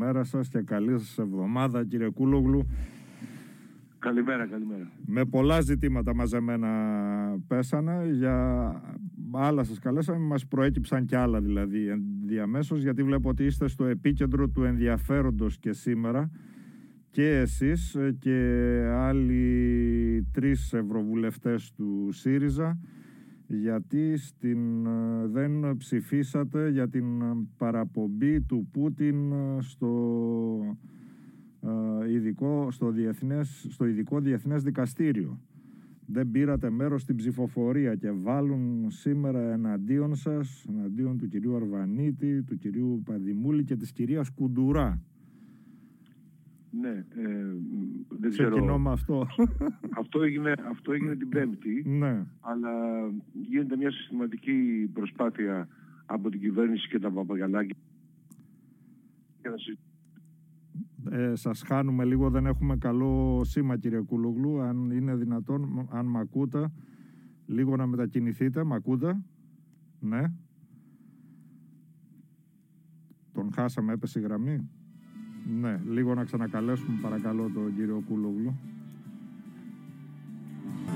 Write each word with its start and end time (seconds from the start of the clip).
καλημέρα 0.00 0.24
σας 0.24 0.48
και 0.48 0.62
καλή 0.62 0.98
σας 0.98 1.18
εβδομάδα 1.18 1.84
κύριε 1.84 2.08
Κούλογλου. 2.08 2.66
Καλημέρα, 3.98 4.46
καλημέρα. 4.46 4.90
Με 5.06 5.24
πολλά 5.24 5.60
ζητήματα 5.60 6.14
μαζεμένα 6.14 6.68
πέσανε. 7.46 8.10
Για 8.12 8.70
άλλα 9.32 9.64
σας 9.64 9.78
καλέσαμε, 9.78 10.18
μας 10.18 10.46
προέκυψαν 10.46 11.04
κι 11.04 11.16
άλλα 11.16 11.40
δηλαδή 11.40 12.02
διαμέσως, 12.26 12.82
γιατί 12.82 13.02
βλέπω 13.02 13.28
ότι 13.28 13.44
είστε 13.44 13.68
στο 13.68 13.84
επίκεντρο 13.84 14.48
του 14.48 14.64
ενδιαφέροντος 14.64 15.58
και 15.58 15.72
σήμερα 15.72 16.30
και 17.10 17.28
εσείς 17.28 17.96
και 18.18 18.38
άλλοι 18.94 20.26
τρεις 20.32 20.72
ευρωβουλευτές 20.72 21.72
του 21.72 22.08
ΣΥΡΙΖΑ 22.10 22.78
γιατί 23.52 24.16
στην, 24.16 24.82
δεν 25.32 25.76
ψηφίσατε 25.76 26.70
για 26.70 26.88
την 26.88 27.06
παραπομπή 27.56 28.40
του 28.40 28.68
Πούτιν 28.72 29.32
στο 29.58 30.76
ε, 31.60 32.12
ειδικό, 32.12 32.70
στο, 32.70 32.90
διεθνές, 32.90 33.66
στο 33.68 33.86
ειδικό 33.86 34.20
διεθνές 34.20 34.62
δικαστήριο. 34.62 35.40
Δεν 36.06 36.30
πήρατε 36.30 36.70
μέρος 36.70 37.02
στην 37.02 37.16
ψηφοφορία 37.16 37.94
και 37.94 38.10
βάλουν 38.10 38.90
σήμερα 38.90 39.52
εναντίον 39.52 40.14
σας, 40.14 40.64
εναντίον 40.68 41.18
του 41.18 41.28
κυρίου 41.28 41.56
Αρβανίτη, 41.56 42.42
του 42.42 42.58
κυρίου 42.58 43.02
Παδημούλη 43.04 43.64
και 43.64 43.76
της 43.76 43.92
κυρίας 43.92 44.30
Κουντουρά. 44.30 45.02
Ναι, 46.70 46.88
ε, 46.88 47.54
δεν 48.08 48.30
ξέρω. 48.30 48.78
με 48.78 48.90
αυτό. 48.90 49.26
Αυτό 50.00 50.22
έγινε, 50.22 50.54
αυτό 50.70 50.92
έγινε 50.92 51.16
την 51.16 51.28
Πέμπτη, 51.28 51.82
ναι. 51.86 52.26
αλλά 52.40 52.70
γίνεται 53.32 53.76
μια 53.76 53.90
συστηματική 53.90 54.90
προσπάθεια 54.92 55.68
από 56.06 56.30
την 56.30 56.40
κυβέρνηση 56.40 56.88
και 56.88 56.98
τα 56.98 57.10
παπαγαλάκια 57.10 57.76
ε, 61.10 61.34
σας 61.34 61.62
χάνουμε 61.66 62.04
λίγο, 62.04 62.30
δεν 62.30 62.46
έχουμε 62.46 62.76
καλό 62.76 63.40
σήμα 63.44 63.76
κύριε 63.76 64.00
Κούλογλου. 64.00 64.60
Αν 64.60 64.90
είναι 64.90 65.14
δυνατόν, 65.14 65.88
αν 65.90 66.06
μ' 66.06 66.16
ακούτε, 66.16 66.72
λίγο 67.46 67.76
να 67.76 67.86
μετακινηθείτε. 67.86 68.64
Μ' 68.64 68.72
ακούτε, 68.72 69.22
ναι. 70.00 70.32
Τον 73.32 73.52
χάσαμε, 73.52 73.92
έπεσε 73.92 74.18
η 74.18 74.22
γραμμή. 74.22 74.70
Ναι, 75.60 75.80
λίγο 75.90 76.14
να 76.14 76.24
ξανακαλέσουμε 76.24 76.98
παρακαλώ 77.02 77.50
τον 77.54 77.74
κύριο 77.76 78.02
Κούλογλου. 78.08 78.58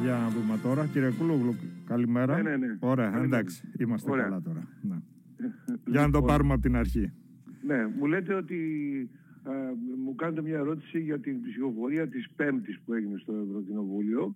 Για 0.03 0.12
να 0.12 0.28
δούμε 0.28 0.59
τώρα. 0.62 0.87
Κύριε 0.87 1.11
Κούλογλου, 1.11 1.55
καλημέρα. 1.87 2.37
Ναι, 2.37 2.50
ναι, 2.50 2.56
ναι. 2.56 2.77
Ωραία, 2.81 3.22
εντάξει, 3.22 3.69
είμαστε 3.78 4.11
καλά 4.11 4.41
τώρα. 4.42 4.67
Ναι. 4.83 4.97
Για 5.92 6.00
να 6.00 6.11
το 6.11 6.19
λοιπόν. 6.19 6.27
πάρουμε 6.27 6.53
από 6.53 6.62
την 6.62 6.77
αρχή. 6.77 7.12
Ναι, 7.67 7.87
μου 7.98 8.06
λέτε 8.06 8.34
ότι 8.34 8.59
ε, 9.47 9.50
μου 10.05 10.15
κάνετε 10.15 10.42
μια 10.42 10.56
ερώτηση 10.56 11.00
για 11.00 11.19
την 11.19 11.42
ψηφοφορία 11.42 12.09
της 12.09 12.31
Πέμπτης 12.37 12.81
που 12.84 12.92
έγινε 12.92 13.19
στο 13.19 13.33
ευρωκοινοβουλιο 13.48 14.34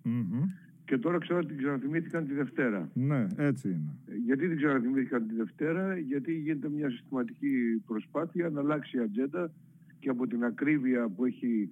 και 0.89 0.97
τώρα 0.97 1.17
ξέρω 1.17 1.39
ότι 1.39 1.47
την 1.47 1.57
ξαναθυμήθηκαν 1.57 2.27
τη 2.27 2.33
Δευτέρα. 2.33 2.89
Ναι, 2.93 3.27
έτσι 3.37 3.67
είναι. 3.67 3.95
Ε, 4.07 4.15
γιατί 4.15 4.47
την 4.47 4.57
ξαναθυμήθηκαν 4.57 5.27
τη 5.27 5.35
Δευτέρα, 5.35 5.97
γιατί 5.97 6.33
γίνεται 6.33 6.69
μια 6.69 6.89
συστηματική 6.89 7.83
προσπάθεια 7.85 8.49
να 8.49 8.59
αλλάξει 8.59 8.97
η 8.97 8.99
ατζέντα 8.99 9.51
και 9.99 10.09
από 10.09 10.27
την 10.27 10.43
ακρίβεια 10.43 11.09
που 11.09 11.25
έχει 11.25 11.69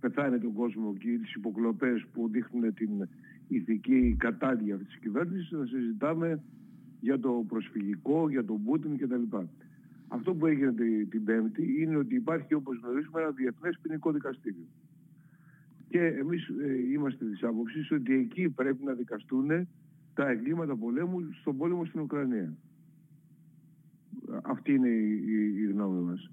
πεθάνει 0.00 0.38
τον 0.38 0.52
κόσμο 0.52 0.94
και 0.94 1.18
τις 1.22 1.34
υποκλοπές 1.34 2.06
που 2.12 2.28
δείχνουν 2.28 2.74
την 2.74 3.08
ηθική 3.48 4.16
κατάδεια 4.18 4.74
αυτής 4.74 4.88
της 4.88 4.98
κυβέρνησης 4.98 5.50
να 5.50 5.66
συζητάμε 5.66 6.42
για 7.00 7.20
το 7.20 7.44
προσφυγικό, 7.48 8.30
για 8.30 8.44
τον 8.44 8.62
Πούτιν 8.64 8.96
κτλ. 8.96 9.36
Αυτό 10.08 10.34
που 10.34 10.46
έγινε 10.46 10.74
την 11.10 11.24
Πέμπτη 11.24 11.82
είναι 11.82 11.96
ότι 11.96 12.14
υπάρχει 12.14 12.54
όπως 12.54 12.80
γνωρίζουμε 12.82 13.20
ένα 13.20 13.30
διεθνές 13.30 13.78
ποινικό 13.82 14.12
δικαστήριο. 14.12 14.66
Και 15.88 16.00
εμείς 16.00 16.48
ε, 16.48 16.90
είμαστε 16.92 17.24
της 17.24 17.42
άποψης 17.42 17.90
ότι 17.90 18.14
εκεί 18.14 18.48
πρέπει 18.48 18.84
να 18.84 18.92
δικαστούν 18.92 19.68
τα 20.14 20.28
εγκλήματα 20.28 20.76
πολέμου 20.76 21.32
στον 21.40 21.56
πόλεμο 21.56 21.84
στην 21.84 22.00
Ουκρανία. 22.00 22.56
Αυτή 24.42 24.72
είναι 24.72 24.88
η, 24.88 25.24
η, 25.26 25.62
η 25.62 25.66
γνώμη 25.66 26.00
μας. 26.00 26.30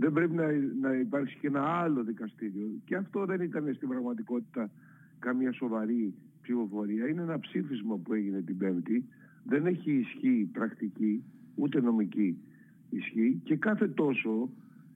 Δεν 0.00 0.12
πρέπει 0.12 0.34
να, 0.34 0.46
να 0.80 0.94
υπάρξει 0.94 1.36
και 1.40 1.46
ένα 1.46 1.62
άλλο 1.62 2.04
δικαστήριο. 2.04 2.68
Και 2.84 2.96
αυτό 2.96 3.24
δεν 3.24 3.40
ήταν 3.40 3.74
στην 3.74 3.88
πραγματικότητα 3.88 4.70
καμία 5.18 5.52
σοβαρή 5.52 6.14
ψηφοφορία. 6.42 7.08
Είναι 7.08 7.22
ένα 7.22 7.38
ψήφισμα 7.38 7.96
που 7.96 8.14
έγινε 8.14 8.40
την 8.40 8.56
Πέμπτη. 8.56 9.04
Δεν 9.44 9.66
έχει 9.66 9.92
ισχύ 9.92 10.48
πρακτική, 10.52 11.24
ούτε 11.54 11.80
νομική 11.80 12.38
ισχύει 12.90 13.40
και 13.44 13.56
κάθε 13.56 13.88
τόσο 13.88 14.50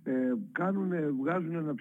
ε, 0.04 0.32
κάνουν, 0.52 0.92
βγάζουν 1.20 1.54
ένα 1.54 1.74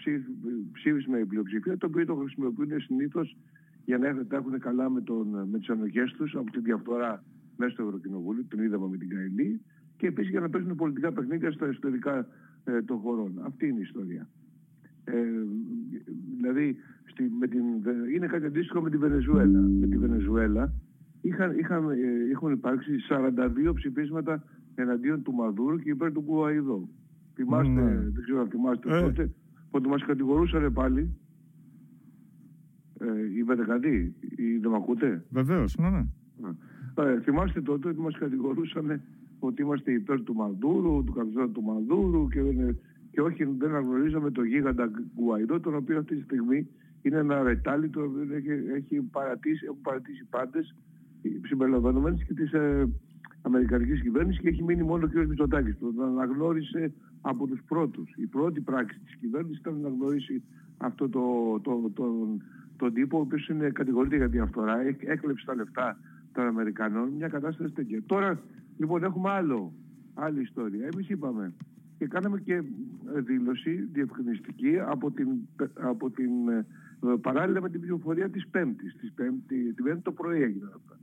ψήφισμα 0.71 1.19
η 1.19 1.25
πλειοψηφία 1.25 1.77
το 1.77 1.85
οποίο 1.85 2.05
το 2.05 2.15
χρησιμοποιούν 2.15 2.81
συνήθως 2.81 3.37
για 3.85 3.97
να 3.97 4.07
έχουν 4.37 4.59
καλά 4.59 4.89
με, 4.89 5.01
τον, 5.01 5.47
με 5.51 5.59
τις 5.59 5.69
ανοχές 5.69 6.11
τους 6.11 6.35
από 6.35 6.51
τη 6.51 6.59
διαφθορά 6.59 7.23
μέσα 7.57 7.71
στο 7.71 7.83
Ευρωκοινοβούλιο, 7.83 8.43
τον 8.49 8.63
είδαμε 8.63 8.87
με 8.87 8.97
την 8.97 9.09
Καηλή 9.09 9.61
και 9.97 10.07
επίσης 10.07 10.29
για 10.29 10.39
να 10.39 10.49
παίζουν 10.49 10.75
πολιτικά 10.75 11.11
παιχνίδια 11.11 11.51
στα 11.51 11.67
ιστορικά 11.67 12.27
ε, 12.63 12.81
των 12.81 12.97
χωρών. 12.97 13.41
Αυτή 13.45 13.67
είναι 13.67 13.79
η 13.79 13.81
ιστορία. 13.81 14.29
Ε, 15.03 15.13
δηλαδή 16.35 16.75
στη, 17.05 17.31
με 17.39 17.47
την, 17.47 17.63
είναι 18.15 18.27
κάτι 18.27 18.45
αντίστοιχο 18.45 18.81
με 18.81 18.89
τη 18.89 18.97
Βενεζουέλα. 18.97 19.59
Με 19.59 19.87
τη 19.87 19.97
Βενεζουέλα 19.97 20.73
είχαν, 21.23 21.57
είχαν, 21.57 21.89
ε, 21.89 21.95
έχουν 22.31 22.51
υπάρξει 22.51 22.91
42 23.09 23.73
ψηφίσματα 23.73 24.43
εναντίον 24.75 25.23
του 25.23 25.33
Μαδούρου 25.33 25.77
και 25.77 25.89
υπέρ 25.89 26.11
του 26.11 26.21
Κουαϊδό. 26.21 26.89
Θυμάστε, 27.33 27.81
ναι. 27.81 27.95
δεν 27.95 28.23
ξέρω 28.23 28.39
αν 28.39 28.47
θυμάστε 28.47 28.97
ε. 28.97 29.01
τότε, 29.01 29.29
ότι 29.71 29.87
μας 29.87 30.05
κατηγορούσαν 30.05 30.73
πάλι. 30.73 31.17
Ε, 32.99 33.37
είπατε 33.37 33.63
κάτι, 33.63 34.15
ή 34.35 34.57
δεν 34.57 34.71
με 34.71 34.77
ακούτε; 34.77 35.23
Βεβαίως, 35.29 35.77
ναι, 35.77 35.89
ναι. 35.89 36.03
Ε, 36.95 37.21
θυμάστε 37.21 37.61
τότε 37.61 37.89
ότι 37.89 37.99
μας 37.99 38.17
κατηγορούσαν 38.17 39.01
ότι 39.47 39.61
είμαστε 39.61 39.91
υπέρ 39.91 40.23
του 40.23 40.33
Μαδούρου, 40.33 41.03
του 41.03 41.13
καθεστώτου 41.13 41.51
του 41.51 41.61
Μαδούρου 41.61 42.27
και, 42.27 42.41
και 43.11 43.21
όχι 43.21 43.43
δεν 43.43 43.69
αναγνωρίζαμε 43.69 44.31
το 44.31 44.43
γίγαντα 44.43 44.91
Γκουαϊδό, 45.15 45.59
τον 45.59 45.75
οποίο 45.75 45.97
αυτή 45.97 46.15
τη 46.15 46.21
στιγμή 46.21 46.67
είναι 47.01 47.17
ένα 47.17 47.43
ρετάλι 47.43 47.89
το 47.89 48.01
οποίο 48.01 48.35
έχει, 48.35 48.49
έχει 48.75 49.01
παρατήσει, 49.01 49.65
έχουν 49.65 49.81
παρατήσει 49.81 50.25
πάντες 50.29 50.75
συμπεριλαμβανομένες 51.47 52.23
και 52.23 52.33
τις 52.33 52.53
ε, 52.53 52.89
Αμερικανικής 53.41 54.01
κυβέρνησης 54.01 54.41
και 54.41 54.49
έχει 54.49 54.63
μείνει 54.63 54.83
μόνο 54.83 55.05
ο 55.05 55.07
κ. 55.07 55.27
Μητσοτάκης. 55.27 55.77
Τον 55.79 56.01
αναγνώρισε 56.03 56.93
από 57.21 57.47
τους 57.47 57.61
πρώτους. 57.67 58.13
Η 58.15 58.25
πρώτη 58.25 58.59
πράξη 58.61 58.99
της 58.99 59.15
κυβέρνησης 59.15 59.59
ήταν 59.59 59.73
να 59.73 59.87
αναγνωρίσει 59.87 60.43
αυτό 60.77 61.09
το, 61.09 61.21
το, 61.61 61.91
το, 61.93 62.37
τον 62.77 62.93
τύπο 62.93 63.17
ο 63.17 63.21
οποίος 63.21 63.47
είναι 63.47 63.69
κατηγορείται 63.69 64.15
για 64.15 64.27
διαφθορά, 64.27 64.75
έκλεψε 64.99 65.45
τα 65.45 65.55
λεφτά 65.55 65.97
των 66.33 66.47
Αμερικανών, 66.47 67.09
μια 67.09 67.27
κατάσταση 67.27 67.73
τέτοια. 67.73 68.01
Τώρα 68.05 68.39
λοιπόν 68.77 69.03
έχουμε 69.03 69.29
άλλο, 69.29 69.73
άλλη 70.13 70.41
ιστορία. 70.41 70.89
Εμείς 70.93 71.09
είπαμε 71.09 71.53
και 71.97 72.07
κάναμε 72.07 72.39
και 72.39 72.63
δήλωση 73.25 73.89
διευκρινιστική 73.91 74.79
από 74.79 75.11
την, 75.11 75.27
από 75.73 76.09
την 76.09 76.31
παράλληλα 77.21 77.61
με 77.61 77.69
την 77.69 77.79
πληροφορία 77.79 78.29
της 78.29 78.47
Πέμπτης. 78.47 78.95
Της 78.95 79.13
πέμπτη, 79.13 79.73
την 79.73 79.83
Πέμπτη 79.83 80.01
το 80.01 80.11
πρωί 80.11 80.41
έγινε 80.41 80.69
αυτά 80.75 80.97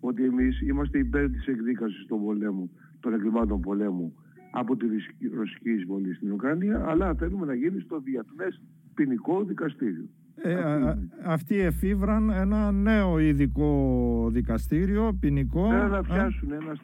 ότι 0.00 0.24
εμείς 0.24 0.60
είμαστε 0.60 0.98
υπέρ 0.98 1.30
της 1.30 1.46
εκδίκασης 1.46 2.06
των 2.06 2.24
πολέμου, 2.24 2.70
των 3.00 3.12
εγκλημάτων 3.12 3.60
πολέμου 3.60 4.16
από 4.50 4.76
τη 4.76 4.86
ρωσική 5.34 5.70
εισβολή 5.70 6.14
στην 6.14 6.32
Ουκρανία, 6.32 6.84
αλλά 6.86 7.14
θέλουμε 7.14 7.46
να 7.46 7.54
γίνει 7.54 7.80
στο 7.80 8.00
Διεθνές 8.00 8.60
Ποινικό 8.94 9.44
Δικαστήριο. 9.44 10.08
Ε, 10.42 10.94
αυτοί 11.24 11.58
εφήβραν 11.58 12.30
ένα 12.30 12.72
νέο 12.72 13.18
ειδικό 13.18 14.28
δικαστήριο, 14.32 15.16
ποινικό. 15.20 15.68
Θέλουν 15.68 15.90
να 15.90 16.02
φτιάσουν, 16.02 16.52
ένα, 16.52 16.76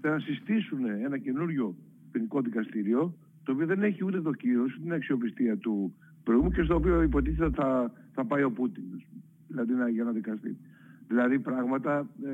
να 0.00 0.18
συστήσουν 0.18 0.84
ένα 1.04 1.18
καινούριο 1.18 1.74
ποινικό 2.10 2.40
δικαστήριο, 2.40 3.14
το 3.42 3.52
οποίο 3.52 3.66
δεν 3.66 3.82
έχει 3.82 4.04
ούτε 4.04 4.18
δοκίωση, 4.18 4.74
ούτε 4.74 4.82
την 4.82 4.92
αξιοπιστία 4.92 5.56
του 5.56 5.94
προηγούμενου 6.22 6.54
και 6.54 6.62
στο 6.62 6.74
οποίο 6.74 7.02
υποτίθεται 7.02 7.50
θα, 7.50 7.92
θα 8.12 8.24
πάει 8.24 8.42
ο 8.42 8.50
Πούτιν, 8.50 8.84
δηλαδή 9.48 9.92
για 9.92 10.04
να 10.04 10.10
δικαστεί. 10.10 10.56
Δηλαδή 11.08 11.38
πράγματα 11.38 12.08
ε, 12.24 12.28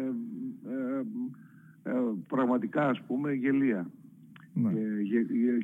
ε, 0.71 1.91
ε, 1.91 1.93
πραγματικά 2.29 2.89
ας 2.89 3.01
πούμε 3.01 3.33
γελία. 3.33 3.91
Ναι. 4.55 4.73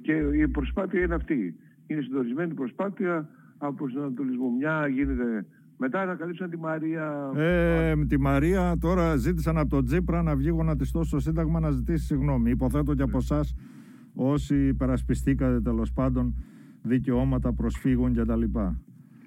και 0.03 0.13
η 0.13 0.49
προσπάθεια 0.49 1.01
είναι 1.01 1.15
αυτή. 1.15 1.55
Είναι 1.87 2.01
συντονισμένη 2.01 2.55
προσπάθεια 2.55 3.29
από 3.59 3.73
προσανατολισμό. 3.73 4.51
Μια 4.59 4.89
γίνεται 4.89 5.47
μετά 5.77 6.01
ανακαλύψαν 6.01 6.51
τη 6.51 6.57
Μαρία. 6.57 7.33
Ε, 7.37 7.97
τη 8.09 8.19
Μαρία 8.21 8.77
τώρα 8.81 9.17
ζήτησαν 9.17 9.59
από 9.59 9.69
τον 9.69 9.85
Τζίπρα 9.85 10.23
να 10.23 10.37
βγει 10.37 10.49
γονατιστός 10.49 11.07
στο 11.07 11.21
Σύνταγμα 11.21 11.61
να 11.61 11.71
ζητήσει 11.71 12.05
συγγνώμη. 12.05 12.51
Υποθέτω 12.51 12.95
και 12.95 13.03
από 13.03 13.17
εσάς 13.19 13.55
όσοι 14.15 14.67
υπερασπιστήκατε 14.67 15.61
τέλος 15.61 15.93
πάντων 15.93 16.35
δικαιώματα 16.83 17.53
προσφύγων 17.53 18.15
κτλ. 18.15 18.43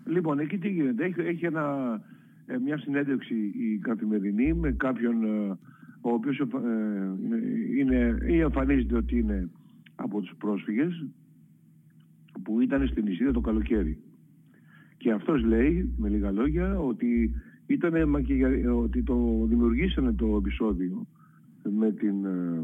Λοιπόν, 0.06 0.40
εκεί 0.40 0.58
τι 0.58 0.70
γίνεται. 0.70 1.06
Έχει, 1.06 1.22
έχει 1.22 1.46
ένα 1.46 1.66
ε, 2.46 2.58
μια 2.58 2.78
συνέντευξη 2.78 3.36
η 3.36 3.78
καθημερινή 3.78 4.54
με 4.54 4.72
κάποιον 4.72 5.24
ε, 5.24 5.58
ο 6.02 6.14
οποίος 6.14 6.40
ε, 6.40 6.46
είναι, 7.80 8.18
ή 8.28 8.40
εμφανίζεται 8.40 8.96
ότι 8.96 9.18
είναι 9.18 9.50
από 9.96 10.22
τους 10.22 10.34
πρόσφυγες 10.38 11.06
που 12.44 12.62
ήταν 12.62 12.88
στην 12.88 13.08
Ισίδα 13.08 13.32
το 13.32 13.42
καλοκαίρι. 13.42 13.98
Και 15.02 15.12
αυτός 15.12 15.44
λέει, 15.44 15.94
με 15.98 16.10
λίγα 16.10 16.32
λόγια, 16.32 16.80
ότι, 16.80 17.36
ήτανε, 17.66 18.04
ότι 18.76 19.04
το 19.04 19.46
δημιουργήσανε 19.48 20.14
το 20.14 20.36
επεισόδιο 20.38 21.08
με 21.64 21.92
την, 21.92 22.26
ε, 22.26 22.64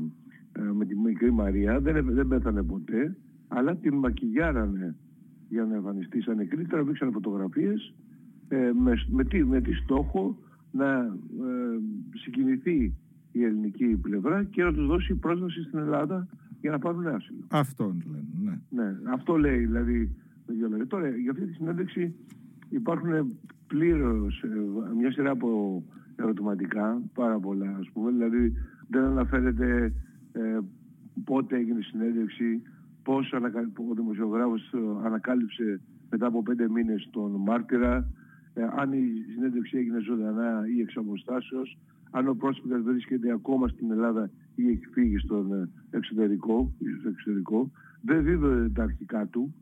ε, 0.52 0.62
με 0.62 0.86
τη 0.86 0.96
μικρή 0.96 1.32
Μαρία, 1.32 1.80
δεν, 1.80 2.14
δεν 2.14 2.28
πέθανε 2.28 2.64
ποτέ, 2.64 3.18
αλλά 3.48 3.76
την 3.76 3.96
μακιγιάρανε 3.96 4.96
για 5.50 5.66
να 5.66 5.76
εμφανιστεί 5.76 6.22
σαν 6.22 6.36
νεκρή, 6.36 6.66
τραβήξαν 6.66 7.12
φωτογραφίες 7.12 7.94
ε, 8.48 8.72
με, 8.80 8.94
με, 9.08 9.24
τι, 9.24 9.44
με 9.44 9.62
τι 9.62 9.74
στόχο 9.74 10.38
να 10.72 10.94
ε, 10.94 11.80
συγκινηθεί 12.14 12.94
η 13.32 13.44
ελληνική 13.44 13.86
πλευρά 13.86 14.44
και 14.44 14.64
να 14.64 14.74
τους 14.74 14.86
δώσει 14.86 15.16
πρόσβαση 15.16 15.64
στην 15.64 15.80
Ελλάδα 15.80 16.28
για 16.62 16.72
να 16.72 16.80
πάρουν 16.80 17.08
άσυλο. 17.08 17.38
Αυτό 17.48 17.96
λένε, 18.12 18.60
ναι. 18.70 18.84
ναι. 18.84 18.96
Αυτό 19.14 19.38
λέει 19.38 19.58
δηλαδή. 19.58 20.16
Τώρα 20.88 21.10
για 21.10 21.32
αυτή 21.32 21.46
τη 21.46 21.54
συνέντευξη 21.54 22.16
υπάρχουν 22.70 23.40
πλήρως 23.68 24.44
ε, 24.44 24.96
μια 24.96 25.12
σειρά 25.12 25.32
από 25.32 25.84
ερωτηματικά, 26.16 27.02
πάρα 27.14 27.40
πολλά 27.40 27.76
ας 27.80 27.90
πούμε, 27.94 28.12
δηλαδή 28.12 28.54
δεν 28.88 29.04
αναφέρεται 29.04 29.94
ε, 30.32 30.60
πότε 31.24 31.56
έγινε 31.56 31.80
η 31.80 31.84
συνέντευξη, 31.84 32.62
πώς 33.04 33.34
ο 33.90 33.94
δημοσιογράφος 33.94 34.74
ε, 34.74 35.06
ανακάλυψε 35.06 35.82
μετά 36.10 36.26
από 36.26 36.44
πέντε 36.44 36.70
μήνες 36.70 37.10
τον 37.12 37.32
μάρτυρα, 37.32 38.08
ε, 38.54 38.68
αν 38.76 38.94
η 38.94 39.26
συνέντευξη 39.34 39.78
έγινε 39.78 40.00
ζωντανά 40.00 40.68
ή 40.76 40.82
εξ 40.82 40.98
αποστάσεως, 40.98 41.78
αν 42.12 42.28
ο 42.28 42.34
πρόσφυγας 42.34 42.82
βρίσκεται 42.82 43.32
ακόμα 43.32 43.68
στην 43.68 43.92
Ελλάδα 43.92 44.30
ή 44.56 44.70
έχει 44.70 44.86
φύγει 44.86 45.18
στον 45.18 45.54
ε, 45.54 45.70
εξωτερικό, 45.90 46.74
στο 47.00 47.10
εξωτερικό. 47.10 47.72
Δεν 48.02 48.24
δίδονται 48.24 48.70
τα 48.70 48.84
αρχικά 48.84 49.26
του 49.28 49.54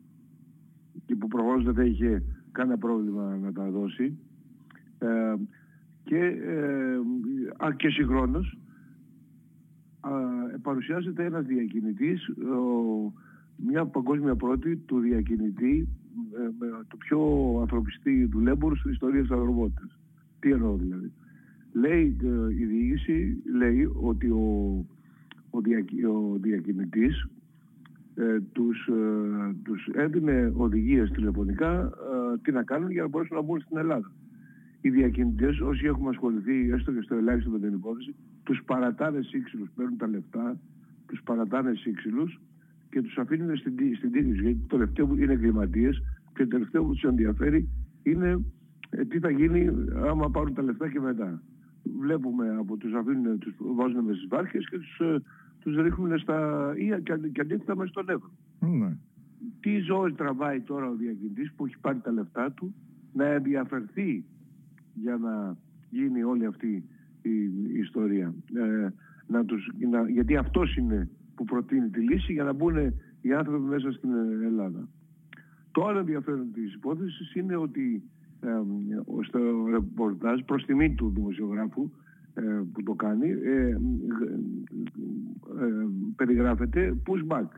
και 1.06 1.14
που 1.16 1.28
προφανώς 1.28 1.64
δεν 1.64 1.74
θα 1.74 1.84
είχε 1.84 2.22
κανένα 2.52 2.78
πρόβλημα 2.78 3.36
να 3.36 3.52
τα 3.52 3.70
δώσει. 3.70 4.18
Ε, 4.98 5.34
και, 6.04 6.18
ε, 6.18 7.72
και 7.76 7.88
συγχρόνως 7.88 8.58
παρουσιάζεται 10.62 11.24
ένας 11.24 11.44
διακινητής, 11.46 12.30
μια 13.56 13.86
παγκόσμια 13.86 14.36
πρώτη 14.36 14.76
του 14.76 14.98
διακινητή 14.98 15.88
ε, 16.32 16.48
με 16.58 16.66
το 16.88 16.96
πιο 16.96 17.20
ανθρωπιστή 17.60 18.24
δουλέμπορου 18.24 18.76
στην 18.76 18.90
ιστορία 18.90 19.20
της 19.20 19.30
αγροβότητας. 19.30 19.98
Τι 20.38 20.50
εννοώ 20.50 20.76
δηλαδή. 20.76 21.12
Λέει 21.72 22.16
ε, 22.22 22.54
η 22.54 22.64
διοίκηση, 22.64 23.42
λέει 23.54 23.90
ότι 24.02 24.26
ο, 24.26 24.84
ο, 25.50 25.58
ο 26.08 26.36
διακινητής 26.40 27.28
ε, 28.18 28.40
τους, 28.52 28.86
ε, 28.86 29.54
τους 29.64 29.88
έδινε 29.92 30.52
οδηγίες 30.56 31.10
τηλεφωνικά 31.10 31.82
ε, 31.82 32.38
τι 32.42 32.52
να 32.52 32.62
κάνουν 32.62 32.90
για 32.90 33.02
να 33.02 33.08
μπορέσουν 33.08 33.36
να 33.36 33.42
μπουν 33.42 33.60
στην 33.60 33.76
Ελλάδα. 33.76 34.12
Οι 34.80 34.90
διακινητές, 34.90 35.60
όσοι 35.60 35.86
έχουμε 35.86 36.08
ασχοληθεί 36.08 36.70
έστω 36.70 36.92
και 36.92 37.00
στο 37.00 37.14
ελάχιστο 37.14 37.50
με 37.50 37.58
την 37.58 37.72
υπόθεση, 37.72 38.14
τους 38.42 38.62
παρατάνε 38.64 39.22
σύξυλους, 39.22 39.68
παίρνουν 39.76 39.96
τα 39.96 40.08
λεφτά, 40.08 40.58
τους 41.06 41.22
παρατάνε 41.24 41.74
σύξυλους 41.74 42.40
και 42.90 43.02
τους 43.02 43.18
αφήνουν 43.18 43.56
στην, 43.56 43.74
στην 43.96 44.12
τύχη 44.12 44.32
Γιατί 44.32 44.64
το 44.66 44.76
τελευταίο 44.76 45.06
που 45.06 45.16
είναι 45.16 45.32
εγκληματίες 45.32 46.02
και 46.34 46.42
το 46.42 46.48
τελευταίο 46.48 46.84
που 46.84 46.92
τους 46.92 47.02
ενδιαφέρει 47.02 47.68
είναι 48.02 48.44
ε, 48.90 49.04
τι 49.04 49.18
θα 49.18 49.30
γίνει 49.30 49.70
άμα 50.10 50.30
πάρουν 50.30 50.54
τα 50.54 50.62
λεφτά 50.62 50.88
και 50.88 51.00
μετά. 51.00 51.42
Βλέπουμε 52.00 52.56
από 52.58 52.76
τους 52.76 52.92
αφήνουν, 52.92 53.38
τους 53.38 53.54
βάζουν 53.58 54.04
με 54.04 54.12
στις 54.12 54.26
βάρκες 54.28 54.68
και 54.68 54.78
τους, 54.78 54.98
ε, 54.98 55.22
τους 55.66 55.76
ρίχνουν 55.76 56.18
στα 56.18 56.72
ή 56.76 57.02
και, 57.32 57.40
αντίθετα 57.40 57.76
μέσα 57.76 57.90
στον 57.90 58.08
Εύρο. 58.08 58.30
Ναι. 58.60 58.96
Τι 59.60 59.78
ζωή 59.78 60.12
τραβάει 60.12 60.60
τώρα 60.60 60.88
ο 60.88 60.94
διακινητής 60.94 61.52
που 61.52 61.66
έχει 61.66 61.78
πάρει 61.80 61.98
τα 61.98 62.10
λεφτά 62.10 62.52
του 62.52 62.74
να 63.12 63.24
ενδιαφερθεί 63.24 64.24
για 64.94 65.16
να 65.16 65.56
γίνει 65.90 66.22
όλη 66.22 66.46
αυτή 66.46 66.84
η, 67.22 67.30
ιστορία. 67.78 68.34
Ε, 68.54 68.88
να 69.26 69.44
τους, 69.44 69.68
να, 69.90 70.10
γιατί 70.10 70.36
αυτός 70.36 70.76
είναι 70.76 71.10
που 71.34 71.44
προτείνει 71.44 71.88
τη 71.88 72.00
λύση 72.00 72.32
για 72.32 72.44
να 72.44 72.52
μπουν 72.52 72.76
οι 73.20 73.32
άνθρωποι 73.32 73.64
μέσα 73.64 73.92
στην 73.92 74.10
Ελλάδα. 74.44 74.88
Το 75.72 75.86
άλλο 75.86 75.98
ενδιαφέρον 75.98 76.52
της 76.52 76.74
υπόθεσης 76.74 77.34
είναι 77.34 77.56
ότι 77.56 78.02
ε, 78.40 78.48
στο 79.26 79.66
ρεπορτάζ 79.70 80.40
προς 80.40 80.64
τιμή 80.64 80.94
του 80.94 81.12
δημοσιογράφου 81.14 81.82
ε, 81.82 82.05
που 82.72 82.82
το 82.82 82.92
κάνει 82.92 83.28
ε, 83.28 83.68
ε, 83.68 83.76
περιγράφεται 86.16 86.96
pushback 87.06 87.48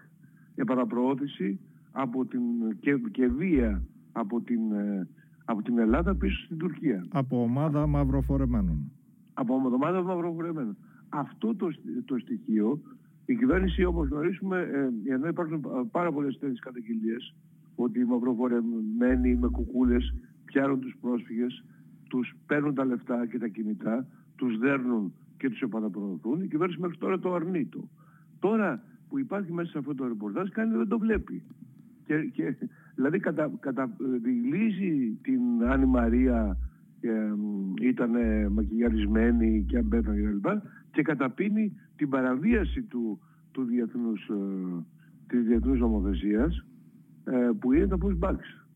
επαναπροώθηση 0.54 1.60
από 1.92 2.24
την, 2.24 2.40
και, 2.80 3.00
και 3.10 3.26
βία 3.26 3.82
από 4.12 4.40
την, 4.40 4.60
από 5.44 5.62
την 5.62 5.78
Ελλάδα 5.78 6.14
πίσω 6.14 6.44
στην 6.44 6.58
Τουρκία. 6.58 7.06
Από 7.08 7.42
ομάδα 7.42 7.86
μαυροφορεμένων. 7.86 8.92
Από 9.34 9.54
ομάδα 9.54 10.02
μαυροφορεμένων. 10.02 10.76
Αυτό 11.08 11.54
το, 11.54 11.68
το 12.04 12.18
στοιχείο 12.18 12.80
η 13.30 13.36
κυβέρνηση 13.36 13.84
όπως 13.84 14.08
γνωρίζουμε 14.08 14.58
ε, 15.06 15.12
ενώ 15.12 15.28
υπάρχουν 15.28 15.64
πάρα 15.90 16.12
πολλές 16.12 16.38
τέτοιες 16.38 16.60
καταγγελίες 16.60 17.34
ότι 17.74 18.00
οι 18.00 18.04
μαυροφορεμένοι 18.04 19.36
με 19.36 19.48
κουκούλες 19.48 20.14
πιάνουν 20.44 20.80
τους 20.80 20.96
πρόσφυγες, 21.00 21.64
τους 22.08 22.34
παίρνουν 22.46 22.74
τα 22.74 22.84
λεφτά 22.84 23.26
και 23.26 23.38
τα 23.38 23.48
κινητά, 23.48 24.06
τους 24.38 24.58
δέρνουν 24.58 25.12
και 25.36 25.48
τους 25.50 25.60
επαναπροωθούν. 25.60 26.42
Η 26.42 26.48
κυβέρνηση 26.48 26.80
μέχρι 26.80 26.96
τώρα 26.96 27.18
το 27.18 27.34
αρνείτο. 27.34 27.88
Τώρα 28.38 28.82
που 29.08 29.18
υπάρχει 29.18 29.52
μέσα 29.52 29.70
σε 29.70 29.78
αυτό 29.78 29.94
το 29.94 30.06
ρεπορτάζ 30.06 30.48
κάνει 30.48 30.76
δεν 30.76 30.88
το 30.88 30.98
βλέπει. 30.98 31.42
Και, 32.04 32.18
και, 32.32 32.56
δηλαδή 32.94 33.18
κατα, 33.18 33.50
καταδηλίζει 33.60 35.18
την 35.22 35.40
Άννη 35.64 35.86
Μαρία 35.86 36.56
ε, 37.00 37.32
ήταν 37.82 38.10
μακιγιαρισμένη 38.52 39.64
και 39.68 39.78
αμπέθανε 39.78 40.20
κλπ. 40.20 40.46
Και 40.90 41.02
καταπίνει 41.02 41.76
την 41.96 42.08
παραβίαση 42.08 42.82
του, 42.82 43.20
του 43.52 43.64
διεθνούς, 43.64 44.28
ε, 44.28 44.84
της 45.26 45.44
διεθνούς 45.44 45.78
νομοθεσίας 45.78 46.66
ε, 47.24 47.50
που 47.58 47.72
είναι 47.72 47.86
το 47.86 47.98
pushbacks. 48.02 48.66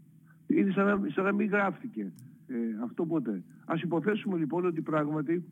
Είναι 0.47 0.71
σαν 0.71 0.87
να, 0.87 1.11
σαν 1.11 1.25
να 1.25 1.33
μην 1.33 1.49
γράφτηκε 1.49 2.13
ε, 2.47 2.83
αυτό 2.83 3.07
ποτέ. 3.07 3.43
Ας 3.73 3.83
υποθέσουμε 3.83 4.39
λοιπόν 4.39 4.67
ότι 4.67 4.81
πράγματι 4.81 5.45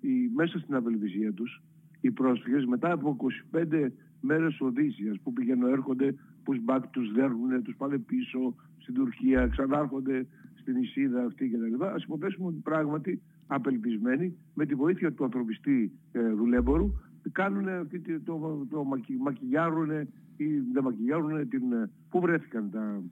οι, 0.00 0.30
μέσα 0.34 0.58
στην 0.58 0.74
απελπισία 0.74 1.32
τους 1.32 1.62
οι 2.00 2.10
πρόσφυγες 2.10 2.64
μετά 2.64 2.92
από 2.92 3.16
25 3.52 3.88
μέρες 4.20 4.60
οδύσσιας 4.60 5.20
που 5.22 5.32
πηγαίνουν 5.32 5.70
έρχονται 5.70 6.14
pushback 6.44 6.80
τους 6.90 7.12
δέρνουν, 7.12 7.62
τους 7.62 7.76
πάνε 7.76 7.98
πίσω 7.98 8.54
στην 8.78 8.94
Τουρκία, 8.94 9.46
ξανάρχονται 9.46 10.26
στην 10.54 10.76
Ισίδα 10.76 11.24
αυτή 11.24 11.48
κτλ. 11.48 11.84
Ας 11.84 12.02
υποθέσουμε 12.02 12.46
ότι 12.46 12.60
πράγματι 12.62 13.22
απελπισμένοι 13.46 14.36
με 14.54 14.66
τη 14.66 14.74
βοήθεια 14.74 15.12
του 15.12 15.24
ανθρωπιστή 15.24 15.92
ε, 16.12 16.28
δουλέμπορου 16.28 16.92
κάνουν 17.32 17.68
αυτή 17.68 18.00
το, 18.00 18.20
το, 18.24 18.66
το 18.70 18.84
μακιγιάρουν 19.18 19.90
ή 20.36 20.46
δεν 20.72 20.82
μακιγιάρουν 20.82 21.48
την, 21.48 21.72
ε, 21.72 21.90
πού 22.08 22.20
βρέθηκαν 22.20 22.70
τα, 22.70 23.02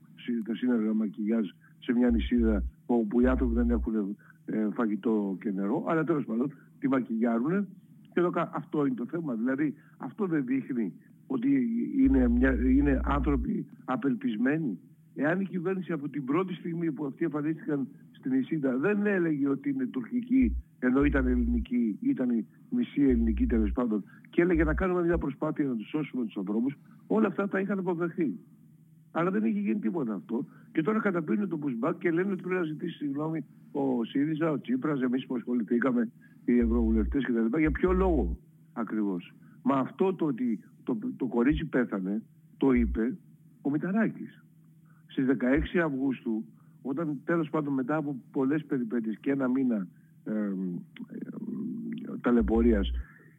τα 0.44 0.54
σύνεργα 0.54 0.94
μακιγιάζ 0.94 1.46
σε 1.78 1.92
μια 1.92 2.10
νησίδα 2.10 2.62
όπου 2.86 3.20
οι 3.20 3.26
άνθρωποι 3.26 3.54
δεν 3.54 3.70
έχουν 3.70 4.16
ε, 4.46 4.68
φαγητό 4.72 5.36
και 5.40 5.50
νερό, 5.50 5.84
αλλά 5.88 6.04
τέλος 6.04 6.24
πάντων 6.24 6.52
τη 6.78 6.88
μακιγιάρουν 6.88 7.68
και 8.12 8.20
εδώ 8.20 8.30
αυτό 8.52 8.86
είναι 8.86 8.94
το 8.94 9.06
θέμα. 9.06 9.34
Δηλαδή 9.34 9.74
αυτό 9.96 10.26
δεν 10.26 10.44
δείχνει 10.44 10.92
ότι 11.26 11.48
είναι, 11.98 12.28
μια, 12.28 12.52
είναι 12.52 13.00
άνθρωποι 13.04 13.66
απελπισμένοι. 13.84 14.78
Εάν 15.14 15.40
η 15.40 15.44
κυβέρνηση 15.44 15.92
από 15.92 16.08
την 16.08 16.24
πρώτη 16.24 16.54
στιγμή 16.54 16.92
που 16.92 17.06
αυτοί 17.06 17.24
εμφανίστηκαν 17.24 17.88
στην 18.10 18.32
Ισίδα 18.32 18.76
δεν 18.76 19.06
έλεγε 19.06 19.48
ότι 19.48 19.70
είναι 19.70 19.86
τουρκική 19.86 20.56
ενώ 20.78 21.04
ήταν 21.04 21.26
ελληνική, 21.26 21.98
ήταν 22.00 22.30
η 22.30 22.46
μισή 22.70 23.02
ελληνική 23.02 23.46
τέλος 23.46 23.72
πάντων 23.72 24.04
και 24.30 24.42
έλεγε 24.42 24.64
να 24.64 24.74
κάνουμε 24.74 25.02
μια 25.02 25.18
προσπάθεια 25.18 25.64
να 25.64 25.76
τους 25.76 25.88
σώσουμε 25.88 26.24
τους 26.24 26.36
ανθρώπους, 26.36 26.74
όλα 27.06 27.26
αυτά 27.26 27.48
τα 27.48 27.60
είχαν 27.60 27.78
αποδεχθεί. 27.78 28.38
Αλλά 29.10 29.30
δεν 29.30 29.44
έχει 29.44 29.60
γίνει 29.60 29.78
τίποτα 29.78 30.14
αυτό. 30.14 30.44
Και 30.72 30.82
τώρα 30.82 31.00
καταπίνουν 31.00 31.48
το 31.48 31.58
pushback 31.62 31.94
και 31.98 32.10
λένε 32.10 32.32
ότι 32.32 32.42
πρέπει 32.42 32.60
να 32.60 32.66
ζητήσει 32.66 32.96
συγγνώμη 32.96 33.44
ο 33.76 34.04
ΣΥΡΙΖΑ, 34.04 34.50
ο 34.50 34.60
Τσίπρας, 34.60 35.00
εμείς 35.00 35.26
που 35.26 35.34
ασχοληθήκαμε, 35.34 36.10
οι 36.44 36.58
ευρωβουλευτές 36.58 37.24
κτλ. 37.24 37.58
Για 37.58 37.70
ποιο 37.70 37.92
λόγο 37.92 38.38
ακριβώς. 38.72 39.34
Μα 39.62 39.74
αυτό 39.74 40.14
το 40.14 40.26
ότι 40.26 40.60
το, 40.82 40.98
το 41.16 41.26
κορίτσι 41.26 41.64
πέθανε, 41.64 42.22
το 42.56 42.72
είπε 42.72 43.16
ο 43.62 43.70
Μηταράκης. 43.70 44.44
Στις 45.06 45.26
16 45.26 45.78
Αυγούστου, 45.84 46.44
όταν 46.82 47.20
τέλος 47.24 47.50
πάντων 47.50 47.72
μετά 47.72 47.96
από 47.96 48.16
πολλές 48.32 48.64
περιπέτειες 48.64 49.18
και 49.20 49.30
ένα 49.30 49.48
μήνα 49.48 49.86
ε, 50.24 50.32
ε, 50.32 50.52
ταλαιπωρίας, 52.20 52.90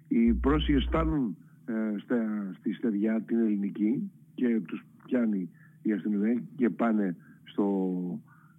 οι 0.08 0.34
πρόσφυγες 0.34 0.86
φτάνουν 0.88 1.38
ε, 1.66 2.54
στη 2.58 2.74
στεριά 2.74 3.22
την 3.22 3.38
ελληνική 3.38 4.12
και 4.36 4.62
τους 4.68 4.86
πιάνει 5.06 5.50
η 5.82 5.92
αστυνομία 5.92 6.42
και 6.56 6.70
πάνε 6.70 7.16
στο, 7.44 7.94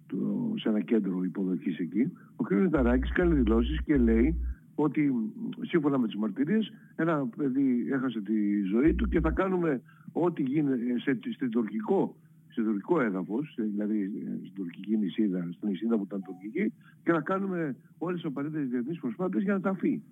το, 0.09 0.53
σε 0.55 0.69
ένα 0.69 0.81
κέντρο 0.81 1.23
υποδοχής 1.23 1.79
εκεί. 1.79 2.11
Ο 2.35 2.43
κ. 2.43 2.51
Μηταράκης 2.51 3.11
κάνει 3.11 3.33
δηλώσεις 3.33 3.83
και 3.83 3.97
λέει 3.97 4.35
ότι 4.75 5.13
σύμφωνα 5.61 5.97
με 5.97 6.07
τις 6.07 6.15
μαρτυρίες 6.15 6.73
ένα 6.95 7.27
παιδί 7.37 7.87
έχασε 7.91 8.21
τη 8.21 8.61
ζωή 8.61 8.93
του 8.93 9.07
και 9.07 9.19
θα 9.19 9.31
κάνουμε 9.31 9.81
ό,τι 10.11 10.43
γίνεται 10.43 10.99
σε, 10.99 11.19
στην 11.33 11.49
τουρκικό 11.49 12.15
σε 12.51 12.63
τουρκικό 12.63 13.01
έδαφος, 13.01 13.55
δηλαδή 13.57 14.11
στην 14.39 14.53
τουρκική 14.53 14.97
νησίδα, 14.97 15.47
στην 15.51 15.69
νησίδα 15.69 15.97
που 15.97 16.03
ήταν 16.03 16.21
τουρκική, 16.21 16.73
και 17.03 17.11
να 17.11 17.21
κάνουμε 17.21 17.75
όλες 17.97 18.21
τις 18.21 18.29
απαραίτητες 18.29 18.69
διεθνείς 18.69 18.99
προσπάθειες 18.99 19.43
για 19.43 19.53
να 19.53 19.61
τα 19.61 19.69
αφήσει. 19.69 20.03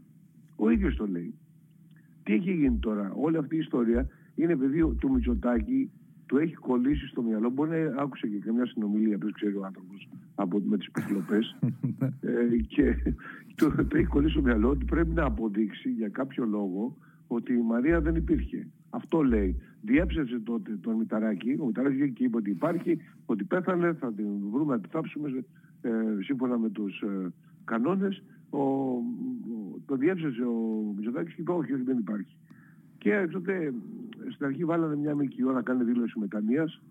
Ο 0.55 0.69
ίδιος 0.69 0.95
το 0.95 1.07
λέει. 1.07 1.33
Τι 2.23 2.33
έχει 2.33 2.51
γίνει 2.51 2.77
τώρα, 2.77 3.11
όλη 3.15 3.37
αυτή 3.37 3.55
η 3.55 3.59
ιστορία 3.59 4.07
είναι 4.35 4.55
παιδί 4.55 4.95
του 4.99 5.11
Μητσοτάκη, 5.11 5.91
του 6.27 6.37
έχει 6.37 6.53
κολλήσει 6.53 7.07
στο 7.07 7.21
μυαλό. 7.21 7.49
Μπορεί 7.49 7.69
να 7.69 8.01
άκουσε 8.01 8.27
και 8.27 8.37
καμιά 8.37 8.65
συνομιλία, 8.65 9.17
δεν 9.17 9.31
ξέρει 9.31 9.55
ο 9.55 9.65
άνθρωπος 9.65 10.07
από, 10.35 10.61
με 10.65 10.77
τις 10.77 10.87
επικλοπέ. 10.87 11.39
ε, 12.31 12.57
και 12.67 13.13
το, 13.55 13.85
το 13.87 13.97
έχει 13.97 14.05
κολλήσει 14.05 14.33
στο 14.33 14.41
μυαλό 14.41 14.69
ότι 14.69 14.85
πρέπει 14.85 15.13
να 15.13 15.23
αποδείξει 15.23 15.89
για 15.89 16.09
κάποιο 16.09 16.45
λόγο 16.45 16.97
ότι 17.27 17.53
η 17.53 17.61
Μαρία 17.61 18.01
δεν 18.01 18.15
υπήρχε. 18.15 18.67
Αυτό 18.89 19.23
λέει. 19.23 19.61
Διέψευσε 19.81 20.39
τότε 20.39 20.77
τον 20.81 20.95
Μηταράκη. 20.95 21.55
Ο 21.59 21.65
Μηταράκης 21.65 22.13
και 22.13 22.23
είπε 22.23 22.37
ότι 22.37 22.49
υπάρχει, 22.49 22.97
ότι 23.25 23.43
πέθανε, 23.43 23.93
θα 23.93 24.13
την 24.13 24.27
βρούμε, 24.51 24.75
να 24.75 24.81
τη 24.81 24.89
θάψουμε 24.89 25.43
ε, 25.81 25.91
σύμφωνα 26.21 26.57
με 26.57 26.69
τους 26.69 27.01
ε, 27.01 27.33
κανόνες. 27.63 28.23
Ο, 28.49 28.59
το 29.85 29.95
διέψευσε 29.95 30.43
ο 30.43 30.93
Μητσοτάκης 30.95 31.33
και 31.33 31.41
είπε 31.41 31.51
όχι, 31.51 31.73
όχι 31.73 31.83
δεν 31.83 31.97
υπάρχει. 31.97 32.35
Και 32.97 33.27
τότε 33.31 33.73
στην 34.29 34.45
αρχή 34.45 34.65
βάλανε 34.65 34.95
μια 34.95 35.15
ΜΚΟ 35.15 35.51
να 35.51 35.61
κάνει 35.61 35.83
δήλωση 35.83 36.19
μετανοίας. 36.19 36.81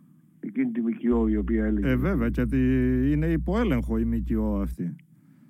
Εκείνη 0.40 0.70
τη 0.70 0.80
ΜΚΟ 0.80 1.28
η 1.28 1.36
οποία 1.36 1.64
έλεγε... 1.64 1.88
Ε, 1.88 1.96
βέβαια, 1.96 2.28
γιατί 2.28 2.58
είναι 3.12 3.26
υποέλεγχο 3.26 3.98
η 3.98 4.04
ΜΚΟ 4.04 4.60
αυτή. 4.60 4.96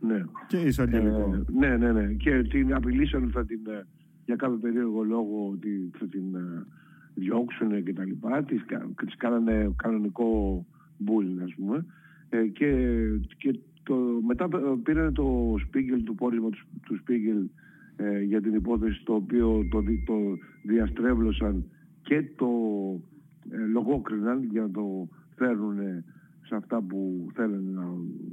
Ναι. 0.00 0.24
Και 0.46 0.56
εισαγγελικό. 0.56 1.34
Ε, 1.34 1.58
ναι, 1.58 1.76
ναι, 1.76 1.92
ναι. 1.92 2.12
Και 2.12 2.42
την 2.42 2.74
απειλήσαν 2.74 3.22
ότι 3.22 3.32
θα 3.32 3.44
την, 3.44 3.60
ε, 3.66 3.86
για 4.24 4.36
κάποιο 4.36 4.56
περίεργο 4.56 5.02
λόγο 5.02 5.48
ότι 5.52 5.90
θα 5.98 6.06
την 6.06 6.34
ε, 6.34 6.66
διώξουν 7.14 7.84
και 7.84 7.92
τα 7.92 8.04
λοιπά. 8.04 8.42
Της, 8.42 8.64
της 9.04 9.16
κάνανε 9.16 9.74
κανονικό 9.76 10.66
μπουλ, 10.98 11.42
ας 11.42 11.54
πούμε. 11.54 11.86
Ε, 12.28 12.46
και, 12.46 12.70
και 13.36 13.58
το, 13.82 13.94
μετά 14.26 14.48
πήραν 14.82 15.14
το 15.14 15.56
Σπίγκελ, 15.66 16.04
το 16.04 16.12
πόρισμα 16.12 16.50
του, 16.50 16.58
του 16.82 16.96
Σπίγκελ 16.96 17.48
ε, 17.96 18.22
για 18.22 18.40
την 18.40 18.54
υπόθεση 18.54 19.04
το 19.04 19.14
οποίο 19.14 19.66
το, 19.70 19.82
το 20.06 20.14
διαστρέβλωσαν 20.62 21.64
και 22.02 22.24
το 22.36 22.48
ε, 23.50 23.56
λογόκριναν 23.56 24.42
για 24.42 24.62
να 24.62 24.70
το 24.70 25.08
φέρουν 25.36 25.76
σε 26.46 26.54
αυτά 26.54 26.82
που 26.82 27.26
θέλουν 27.34 27.72
να, 27.72 27.84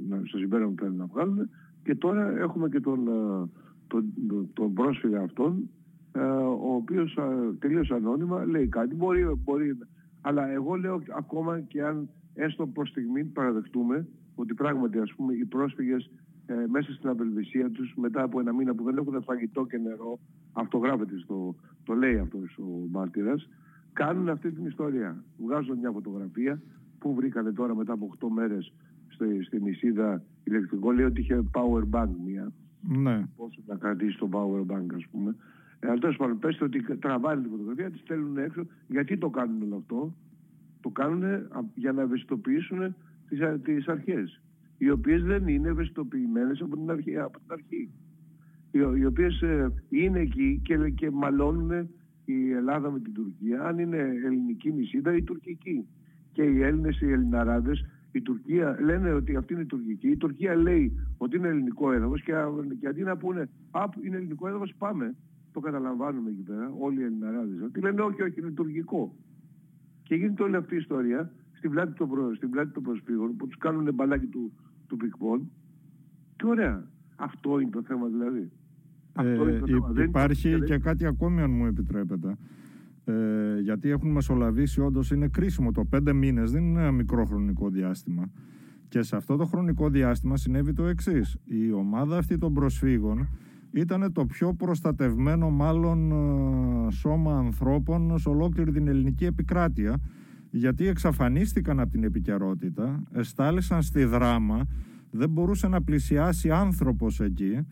να, 0.08 0.22
στο 0.24 0.38
συμπέρασμα 0.38 0.72
που 0.74 0.82
θέλουν 0.82 0.96
να 0.96 1.06
βγάλουν 1.06 1.50
και 1.82 1.94
τώρα 1.94 2.38
έχουμε 2.38 2.68
και 2.68 2.80
τον, 2.80 3.08
ε, 3.08 3.48
τον, 3.86 4.04
τον 4.52 4.74
πρόσφυγα 4.74 5.20
αυτόν 5.20 5.70
ε, 6.12 6.20
ο 6.20 6.74
οποίος 6.74 7.18
τελείως 7.58 7.90
ανώνυμα 7.90 8.44
λέει 8.44 8.68
κάτι. 8.68 8.94
Μπορεί, 8.94 9.24
μπορεί 9.44 9.78
αλλά 10.20 10.48
εγώ 10.48 10.74
λέω 10.74 11.02
ακόμα 11.16 11.60
και 11.60 11.82
αν 11.82 12.08
έστω 12.34 12.66
προς 12.66 12.88
στιγμή 12.88 13.24
παραδεχτούμε 13.24 14.06
ότι 14.34 14.54
πράγματι 14.54 14.98
ας 14.98 15.14
πούμε 15.16 15.34
οι 15.34 15.44
πρόσφυγες 15.44 16.10
ε, 16.46 16.54
μέσα 16.68 16.92
στην 16.92 17.08
απελβησία 17.08 17.70
τους 17.70 17.94
μετά 17.96 18.22
από 18.22 18.40
ένα 18.40 18.52
μήνα 18.52 18.74
που 18.74 18.84
δεν 18.84 18.96
έχουν 18.96 19.22
φαγητό 19.22 19.66
και 19.66 19.78
νερό 19.78 20.18
αυτό 20.52 20.78
γράφεται 20.78 21.18
στο, 21.18 21.54
το 21.84 21.94
λέει 21.94 22.18
αυτός 22.18 22.58
ο 22.58 22.88
μάρτυρας 22.90 23.48
κάνουν 23.92 24.28
αυτή 24.28 24.52
την 24.52 24.66
ιστορία. 24.66 25.24
Βγάζουν 25.38 25.78
μια 25.78 25.90
φωτογραφία 25.90 26.62
που 26.98 27.14
βρήκανε 27.14 27.52
τώρα 27.52 27.74
μετά 27.74 27.92
από 27.92 28.14
8 28.20 28.26
μέρες 28.34 28.72
στη, 29.08 29.44
στην 29.44 29.62
νησίδα 29.62 30.22
ηλεκτρικό. 30.44 30.92
Λέει 30.92 31.04
ότι 31.04 31.20
είχε 31.20 31.44
power 31.52 31.82
bank 31.90 32.08
μια 32.24 32.52
ναι. 32.80 33.22
πόσο 33.36 33.60
να 33.66 33.76
κρατήσει 33.76 34.18
το 34.18 34.28
power 34.32 34.72
bank 34.72 34.86
ας 34.94 35.06
πούμε. 35.10 35.36
Ε, 35.80 35.88
αλλά 35.88 35.98
τέλος 35.98 36.16
πάντων 36.16 36.38
πέστε 36.38 36.64
ότι 36.64 36.82
τραβάνε 36.96 37.42
τη 37.42 37.48
φωτογραφία 37.48 37.90
τη 37.90 37.98
στέλνουν 37.98 38.38
έξω. 38.38 38.66
Γιατί 38.88 39.18
το 39.18 39.30
κάνουν 39.30 39.62
όλο 39.62 39.76
αυτό; 39.76 40.14
Το 40.80 40.88
κάνουν 40.88 41.22
για 41.74 41.92
να 41.92 42.02
ευαισθητοποιήσουν 42.02 42.94
τις, 43.28 43.40
τις 43.62 43.88
αρχές 43.88 44.40
οι 44.78 44.90
οποίες 44.90 45.22
δεν 45.22 45.48
είναι 45.48 45.68
ευαισθητοποιημένες 45.68 46.60
από 46.60 46.76
την 46.76 46.90
αρχή. 46.90 47.18
Από 47.18 47.38
την 47.38 47.52
αρχή. 47.52 47.90
Οι, 48.70 49.00
οι 49.00 49.04
οποίες 49.04 49.42
ε, 49.42 49.72
είναι 49.88 50.20
εκεί 50.20 50.60
και, 50.64 50.90
και 50.90 51.10
μαλώνουν 51.10 51.88
η 52.24 52.50
Ελλάδα 52.50 52.90
με 52.90 53.00
την 53.00 53.12
Τουρκία, 53.12 53.62
αν 53.62 53.78
είναι 53.78 53.98
ελληνική 54.24 54.72
νησίδα 54.72 55.16
ή 55.16 55.22
τουρκική. 55.22 55.86
Και 56.32 56.42
οι 56.42 56.62
Έλληνες, 56.62 57.00
οι 57.00 57.12
Ελληναράδες, 57.12 57.84
η 58.12 58.22
Τουρκία 58.22 58.78
λένε 58.80 59.12
ότι 59.12 59.36
αυτή 59.36 59.52
είναι 59.52 59.62
η 59.62 59.66
τουρκική, 59.66 60.08
η 60.08 60.16
Τουρκία 60.16 60.54
λέει 60.54 60.92
ότι 61.18 61.36
είναι 61.36 61.48
ελληνικό 61.48 61.92
έδαφος 61.92 62.22
και, 62.22 62.32
και 62.80 62.86
αντί 62.86 63.02
να 63.02 63.16
πούνε 63.16 63.48
«Α, 63.70 63.84
είναι 64.04 64.16
ελληνικό 64.16 64.48
έδαφος, 64.48 64.74
πάμε». 64.78 65.14
Το 65.52 65.60
καταλαμβάνουμε 65.60 66.30
εκεί 66.30 66.42
πέρα, 66.42 66.72
όλοι 66.78 67.00
οι 67.00 67.04
Ελληναράδες. 67.04 67.60
Ότι 67.60 67.80
λένε 67.80 68.00
όχι, 68.00 68.22
όχι, 68.22 68.40
είναι 68.40 68.50
τουρκικό. 68.50 69.14
Και 70.02 70.14
γίνεται 70.14 70.42
όλη 70.42 70.56
αυτή 70.56 70.74
η 70.74 70.76
ιστορία 70.76 71.32
στην 71.52 71.70
πλάτη 71.70 71.92
των, 71.92 72.08
προ, 72.08 72.34
στην 72.34 72.50
πλάτη 72.50 72.72
των 72.72 72.82
προσφύγων 72.82 73.36
που 73.36 73.46
τους 73.46 73.58
κάνουν 73.58 73.94
μπαλάκι 73.94 74.26
του, 74.26 74.52
του 74.86 74.96
πικπών. 74.96 75.50
Και 76.36 76.46
ωραία. 76.46 76.88
Αυτό 77.16 77.58
είναι 77.58 77.70
το 77.70 77.82
θέμα 77.82 78.06
δηλαδή. 78.06 78.50
Αυτό 79.12 79.48
είναι 79.48 79.58
το 79.58 79.66
θέμα. 79.66 80.02
Υπάρχει 80.02 80.60
και, 80.60 80.78
κάτι 80.78 81.06
ακόμη 81.06 81.40
αν 81.40 81.50
μου 81.50 81.66
επιτρέπετε. 81.66 82.36
Ε, 83.04 83.60
γιατί 83.60 83.88
έχουν 83.88 84.10
μεσολαβήσει 84.10 84.80
όντως 84.80 85.10
είναι 85.10 85.28
κρίσιμο 85.28 85.72
το 85.72 85.84
πέντε 85.84 86.12
μήνες 86.12 86.50
δεν 86.50 86.64
είναι 86.64 86.80
ένα 86.80 86.92
μικρό 86.92 87.24
χρονικό 87.24 87.68
διάστημα 87.68 88.30
και 88.88 89.02
σε 89.02 89.16
αυτό 89.16 89.36
το 89.36 89.44
χρονικό 89.44 89.88
διάστημα 89.88 90.36
συνέβη 90.36 90.72
το 90.72 90.84
εξής. 90.84 91.36
η 91.44 91.72
ομάδα 91.72 92.16
αυτή 92.16 92.38
των 92.38 92.54
προσφύγων 92.54 93.28
ήταν 93.72 94.12
το 94.12 94.26
πιο 94.26 94.54
προστατευμένο 94.54 95.50
μάλλον 95.50 96.10
ε, 96.10 96.90
σώμα 96.90 97.38
ανθρώπων 97.38 98.18
σε 98.18 98.28
ολόκληρη 98.28 98.72
την 98.72 98.88
ελληνική 98.88 99.24
επικράτεια 99.24 100.00
γιατί 100.56 100.86
εξαφανίστηκαν 100.86 101.80
από 101.80 101.90
την 101.90 102.04
επικαιρότητα, 102.04 103.02
εστάλησαν 103.12 103.82
στη 103.82 104.04
δράμα, 104.04 104.66
δεν 105.10 105.30
μπορούσε 105.30 105.68
να 105.68 105.82
πλησιάσει 105.82 106.50
άνθρωπος 106.50 107.20
εκεί. 107.20 107.66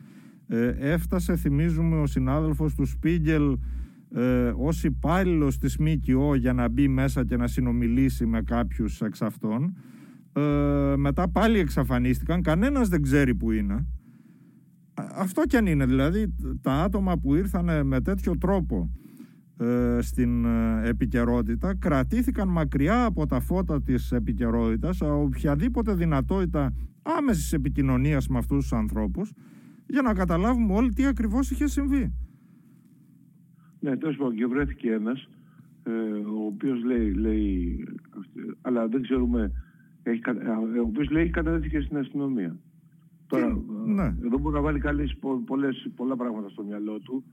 Ε, 0.46 0.66
έφτασε, 0.78 1.36
θυμίζουμε, 1.36 2.00
ο 2.00 2.06
συνάδελφος 2.06 2.74
του 2.74 2.84
Σπίγκελ 2.84 3.58
ε, 4.14 4.52
ως 4.56 4.84
υπάλληλος 4.84 5.58
της 5.58 5.76
ΜΚΟ 5.78 6.34
για 6.34 6.52
να 6.52 6.68
μπει 6.68 6.88
μέσα 6.88 7.24
και 7.24 7.36
να 7.36 7.46
συνομιλήσει 7.46 8.26
με 8.26 8.42
κάποιους 8.42 9.00
εξ 9.00 9.22
αυτών. 9.22 9.76
Ε, 10.32 10.94
μετά 10.96 11.28
πάλι 11.28 11.58
εξαφανίστηκαν, 11.58 12.42
κανένας 12.42 12.88
δεν 12.88 13.02
ξέρει 13.02 13.34
που 13.34 13.50
είναι. 13.50 13.86
Αυτό 15.16 15.42
κι 15.42 15.56
αν 15.56 15.66
είναι, 15.66 15.86
δηλαδή 15.86 16.34
τα 16.60 16.72
άτομα 16.72 17.18
που 17.18 17.34
ήρθαν 17.34 17.86
με 17.86 18.00
τέτοιο 18.00 18.38
τρόπο 18.38 18.90
ε, 18.90 19.01
στην 20.00 20.44
ε, 20.44 20.88
επικαιρότητα 20.88 21.74
κρατήθηκαν 21.74 22.48
μακριά 22.48 23.04
από 23.04 23.26
τα 23.26 23.40
φώτα 23.40 23.82
της 23.82 24.12
επικαιρότητας 24.12 25.00
οποιαδήποτε 25.00 25.94
δυνατότητα 25.94 26.74
άμεσης 27.02 27.52
επικοινωνίας 27.52 28.28
με 28.28 28.38
αυτούς 28.38 28.58
τους 28.58 28.72
ανθρώπους 28.72 29.32
για 29.86 30.02
να 30.02 30.14
καταλάβουμε 30.14 30.74
όλοι 30.74 30.92
τι 30.92 31.06
ακριβώς 31.06 31.50
είχε 31.50 31.66
συμβεί. 31.66 32.12
Ναι, 33.80 33.96
τέλος 33.96 34.16
πάντων 34.16 34.34
και 34.34 34.46
βρέθηκε 34.46 34.90
ένας 34.92 35.28
ε, 35.82 35.90
ο 36.30 36.46
οποίος 36.46 36.84
λέει, 36.84 37.12
λέει 37.12 37.84
αλλά 38.60 38.88
δεν 38.88 39.02
ξέρουμε 39.02 39.52
έχει, 40.02 40.20
ο 40.78 40.86
οποίος 40.86 41.10
λέει 41.10 41.30
καταδέθηκε 41.30 41.80
στην 41.80 41.96
αστυνομία. 41.96 42.56
Τώρα, 43.26 43.62
ναι. 43.86 44.14
εδώ 44.24 44.38
μπορεί 44.38 44.54
να 44.54 44.60
βάλει 44.60 44.78
καλές, 44.78 45.16
πολλές, 45.46 45.90
πολλά 45.96 46.16
πράγματα 46.16 46.48
στο 46.48 46.62
μυαλό 46.62 46.98
του 46.98 47.24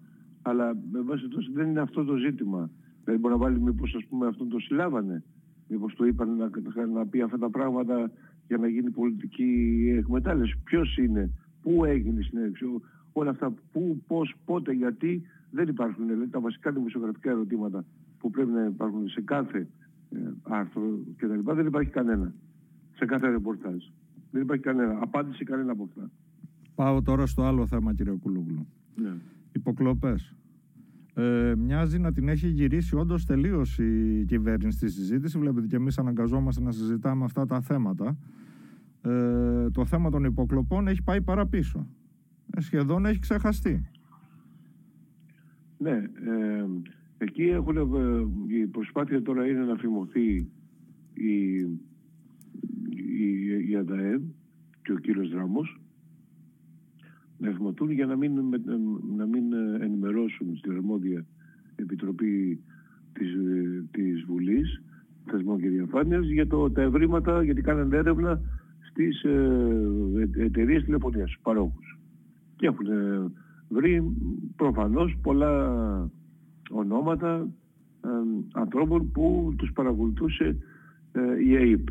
αλλά 0.50 0.78
με 0.92 1.02
βάση 1.02 1.28
τόσο 1.28 1.52
δεν 1.54 1.70
είναι 1.70 1.80
αυτό 1.80 2.04
το 2.04 2.16
ζήτημα. 2.16 2.70
Δηλαδή 3.04 3.22
μπορεί 3.22 3.34
να 3.34 3.40
βάλει 3.40 3.60
μήπως 3.60 3.96
ας 3.96 4.06
πούμε 4.06 4.28
αυτόν 4.28 4.50
το 4.50 4.60
συλλάβανε. 4.60 5.24
Μήπως 5.68 5.96
το 5.96 6.06
είπαν 6.06 6.36
να, 6.36 6.86
να 6.86 7.08
πει 7.08 7.22
αυτά 7.22 7.38
τα 7.38 7.50
πράγματα 7.50 8.12
για 8.48 8.58
να 8.58 8.68
γίνει 8.68 8.90
πολιτική 8.90 9.52
εκμετάλλευση. 9.98 10.58
Ποιος 10.64 10.98
είναι, 10.98 11.32
πού 11.62 11.86
έγινε 11.86 12.20
η 12.20 12.24
συνέντευξη, 12.24 12.66
όλα 13.12 13.30
αυτά, 13.30 13.54
πού, 13.72 14.04
πώς, 14.08 14.36
πότε, 14.46 14.72
γιατί 14.72 15.22
δεν 15.52 15.68
υπάρχουν. 15.68 16.08
Δηλαδή 16.08 16.30
τα 16.30 16.40
βασικά 16.40 16.72
δημοσιογραφικά 16.72 17.30
ερωτήματα 17.30 17.86
που 18.20 18.30
πρέπει 18.30 18.52
να 18.52 18.66
υπάρχουν 18.66 19.10
σε 19.10 19.22
κάθε 19.22 19.68
ε, 20.10 20.18
άρθρο 20.42 21.00
κτλ. 21.18 21.54
Δεν 21.54 21.66
υπάρχει 21.66 21.90
κανένα. 21.90 22.34
Σε 22.96 23.06
κάθε 23.06 23.30
ρεπορτάζ. 23.30 23.84
Δεν 24.32 24.42
υπάρχει 24.42 24.64
κανένα. 24.64 24.98
Απάντηση 25.02 25.44
κανένα 25.44 25.72
από 25.72 25.84
αυτά. 25.84 26.10
Πάω 26.76 27.02
τώρα 27.02 27.26
στο 27.26 27.44
άλλο 27.44 27.66
θέμα 27.66 27.94
κύριε 27.94 28.14
Κουλούγλου. 28.14 28.68
Ναι 28.96 29.14
υποκλοπές. 29.52 30.36
Ε, 31.14 31.54
μοιάζει 31.58 32.00
να 32.00 32.12
την 32.12 32.30
έχει 32.30 32.48
γυρίσει 32.48 32.96
όντως 32.96 33.26
τελείως 33.26 33.80
η 33.80 34.24
κυβέρνηση 34.28 34.78
στη 34.78 34.90
συζήτηση. 34.90 35.40
Βλέπετε 35.40 35.68
και 35.68 35.76
εμείς 35.76 35.98
αναγκαζόμαστε 35.98 36.62
να 36.62 36.72
συζητάμε 36.72 37.24
αυτά 37.24 37.46
τα 37.46 37.62
θέματα. 37.62 38.18
Ε, 39.02 39.70
το 39.70 39.86
θέμα 39.86 40.10
των 40.10 40.24
υποκλοπών 40.24 40.88
έχει 40.88 41.04
πάει 41.04 41.22
παραπίσω. 41.22 41.88
Ε, 42.56 42.62
σχεδόν 42.62 43.06
έχει 43.06 43.20
ξεχαστεί. 43.20 43.90
Ναι, 45.78 45.92
ε, 45.92 46.66
εκεί 47.18 47.44
έχουν, 47.44 47.78
ε, 47.78 48.56
η 48.56 48.68
προσπάθεια 48.68 49.22
τώρα 49.22 49.48
είναι 49.48 49.64
να 49.64 49.76
φημωθεί 49.76 50.52
η, 51.14 51.56
η, 52.90 53.70
η 53.70 53.76
ΑΔΑΕ 53.76 54.22
και 54.82 54.92
ο 54.92 54.98
κύριος 54.98 55.30
Δράμος 55.30 55.79
να 57.40 57.50
ευματούν 57.50 57.92
για 57.92 58.06
να 58.06 58.16
μην, 58.16 58.32
να 59.18 59.26
μην 59.26 59.54
ενημερώσουν 59.82 60.56
στην 60.58 60.72
αρμόδια 60.72 61.26
επιτροπή 61.76 62.64
της, 63.14 63.36
της 63.92 64.24
Βουλής 64.28 64.82
θεσμών 65.26 65.62
και 65.62 65.70
διαφάνειας 65.70 66.26
για 66.28 66.48
το, 66.48 66.72
τα 66.72 66.82
ευρήματα, 66.82 67.44
γιατί 67.44 67.62
κάνανε 67.62 67.98
έρευνα 67.98 68.42
στις 68.90 69.24
ε, 69.24 70.30
εταιρείες 70.38 70.84
τηλεφωνίας, 70.84 71.30
στους 71.30 71.42
παρόχους. 71.42 72.00
Και 72.56 72.66
έχουν 72.66 72.86
ε, 72.86 73.32
βρει 73.70 74.04
προφανώς 74.56 75.18
πολλά 75.22 76.12
ονόματα 76.70 77.48
ε, 78.06 78.10
ανθρώπων 78.52 79.12
που 79.12 79.54
τους 79.58 79.72
παρακολουθούσε 79.72 80.58
ε, 81.12 81.46
η 81.48 81.56
ΑΕΠ. 81.56 81.88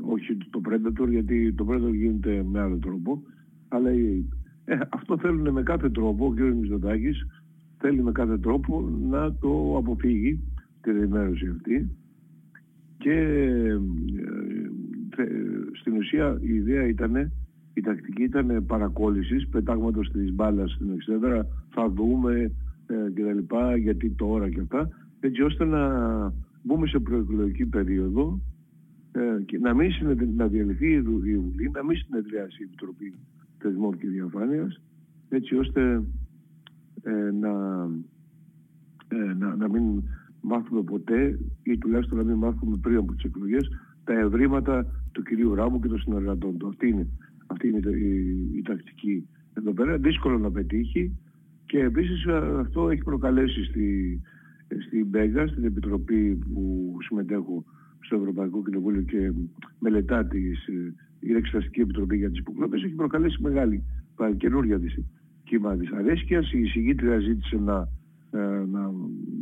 Όχι 0.00 0.36
το 0.50 0.60
Predator, 0.68 1.08
γιατί 1.08 1.52
το 1.52 1.66
Predator 1.68 1.94
γίνεται 1.94 2.44
με 2.50 2.60
άλλο 2.60 2.76
τρόπο, 2.76 3.22
αλλά 3.70 3.92
η 3.92 4.04
ΑΕΠ. 4.06 4.32
Ε, 4.64 4.86
αυτό 4.88 5.18
θέλουν 5.18 5.50
με 5.50 5.62
κάθε 5.62 5.90
τρόπο, 5.90 6.26
ο 6.26 6.30
κ. 6.30 6.38
Μητσοτάκης 6.40 7.26
θέλει 7.78 8.02
με 8.02 8.12
κάθε 8.12 8.38
τρόπο 8.38 8.88
να 9.10 9.34
το 9.34 9.76
αποφύγει 9.76 10.40
την 10.80 10.96
ενημέρωση 10.96 11.46
αυτή 11.46 11.90
και 12.98 13.12
ε, 15.16 15.26
στην 15.80 15.96
ουσία 15.96 16.38
η 16.40 16.54
ιδέα 16.54 16.86
ήταν 16.86 17.32
η 17.74 17.80
τακτική 17.80 18.22
ήταν 18.22 18.64
παρακόλλησης, 18.66 19.48
πετάγματος 19.48 20.10
της 20.10 20.32
μπάλας 20.32 20.72
στην 20.72 20.92
εξέδρα, 20.92 21.46
θα 21.70 21.88
δούμε 21.90 22.52
ε, 22.86 23.10
και 23.14 23.22
τα 23.22 23.32
λοιπά, 23.32 23.76
γιατί 23.76 24.10
τώρα 24.10 24.50
και 24.50 24.60
αυτά, 24.60 24.88
έτσι 25.20 25.42
ώστε 25.42 25.64
να 25.64 25.82
μπούμε 26.62 26.86
σε 26.86 26.98
προεκλογική 26.98 27.66
περίοδο 27.66 28.40
ε, 29.12 29.42
και 29.46 29.58
να 29.58 29.74
μην 29.74 29.90
να 30.36 30.46
διαλυθεί 30.46 30.90
η 30.92 31.00
Βουλή, 31.00 31.70
να 31.72 31.84
μην 31.84 31.96
συνεδριάσει 31.96 32.62
η 32.62 32.64
Επιτροπή 32.64 33.14
Θεσμών 33.60 33.98
και 33.98 34.08
Διαφάνειας, 34.08 34.80
έτσι 35.28 35.54
ώστε 35.54 36.02
ε, 37.02 37.30
να, 37.40 37.50
ε, 39.08 39.34
να, 39.34 39.56
να 39.56 39.68
μην 39.68 40.02
μάθουμε 40.40 40.82
ποτέ 40.82 41.38
ή 41.62 41.78
τουλάχιστον 41.78 42.18
να 42.18 42.24
μην 42.24 42.36
μάθουμε 42.36 42.76
πριν 42.76 42.96
από 42.96 43.12
τις 43.12 43.24
εκλογές 43.24 43.68
τα 44.04 44.18
ευρήματα 44.18 44.86
του 45.12 45.22
κυρίου 45.22 45.54
Ράμου 45.54 45.80
και 45.80 45.88
των 45.88 45.98
συνεργατών 45.98 46.58
του. 46.58 46.66
Αυτή 46.66 46.88
είναι, 46.88 47.06
αυτή 47.46 47.68
είναι 47.68 47.90
η, 47.90 48.56
η, 48.56 48.62
τακτική 48.62 49.28
εδώ 49.54 49.72
πέρα. 49.72 49.98
Δύσκολο 49.98 50.38
να 50.38 50.50
πετύχει 50.50 51.18
και 51.66 51.78
επίσης 51.78 52.26
αυτό 52.58 52.90
έχει 52.90 53.02
προκαλέσει 53.02 53.64
στη, 53.64 54.20
στη 54.86 55.04
Μπέγκα, 55.04 55.46
στην 55.46 55.64
Επιτροπή 55.64 56.38
που 56.52 56.96
συμμετέχω 57.00 57.64
στο 58.00 58.16
Ευρωπαϊκό 58.16 58.62
Κοινοβούλιο 58.62 59.02
και 59.02 59.32
μελετά 59.78 60.26
τις, 60.26 60.68
η 61.20 61.32
Εξεταστική 61.32 61.80
Επιτροπή 61.80 62.16
για 62.16 62.30
τις 62.30 62.38
υποκλοπές, 62.38 62.82
έχει 62.82 62.94
προκαλέσει 62.94 63.42
μεγάλη 63.42 63.84
καινούργια 64.36 64.80
της 64.80 64.98
κύμα 65.44 65.76
της 65.76 65.92
αρέσκειας. 65.92 66.52
Η 66.52 66.60
εισηγήτρια 66.60 67.18
ζήτησε 67.18 67.56
να, 67.56 67.88
ε, 68.30 68.64
να 68.70 68.92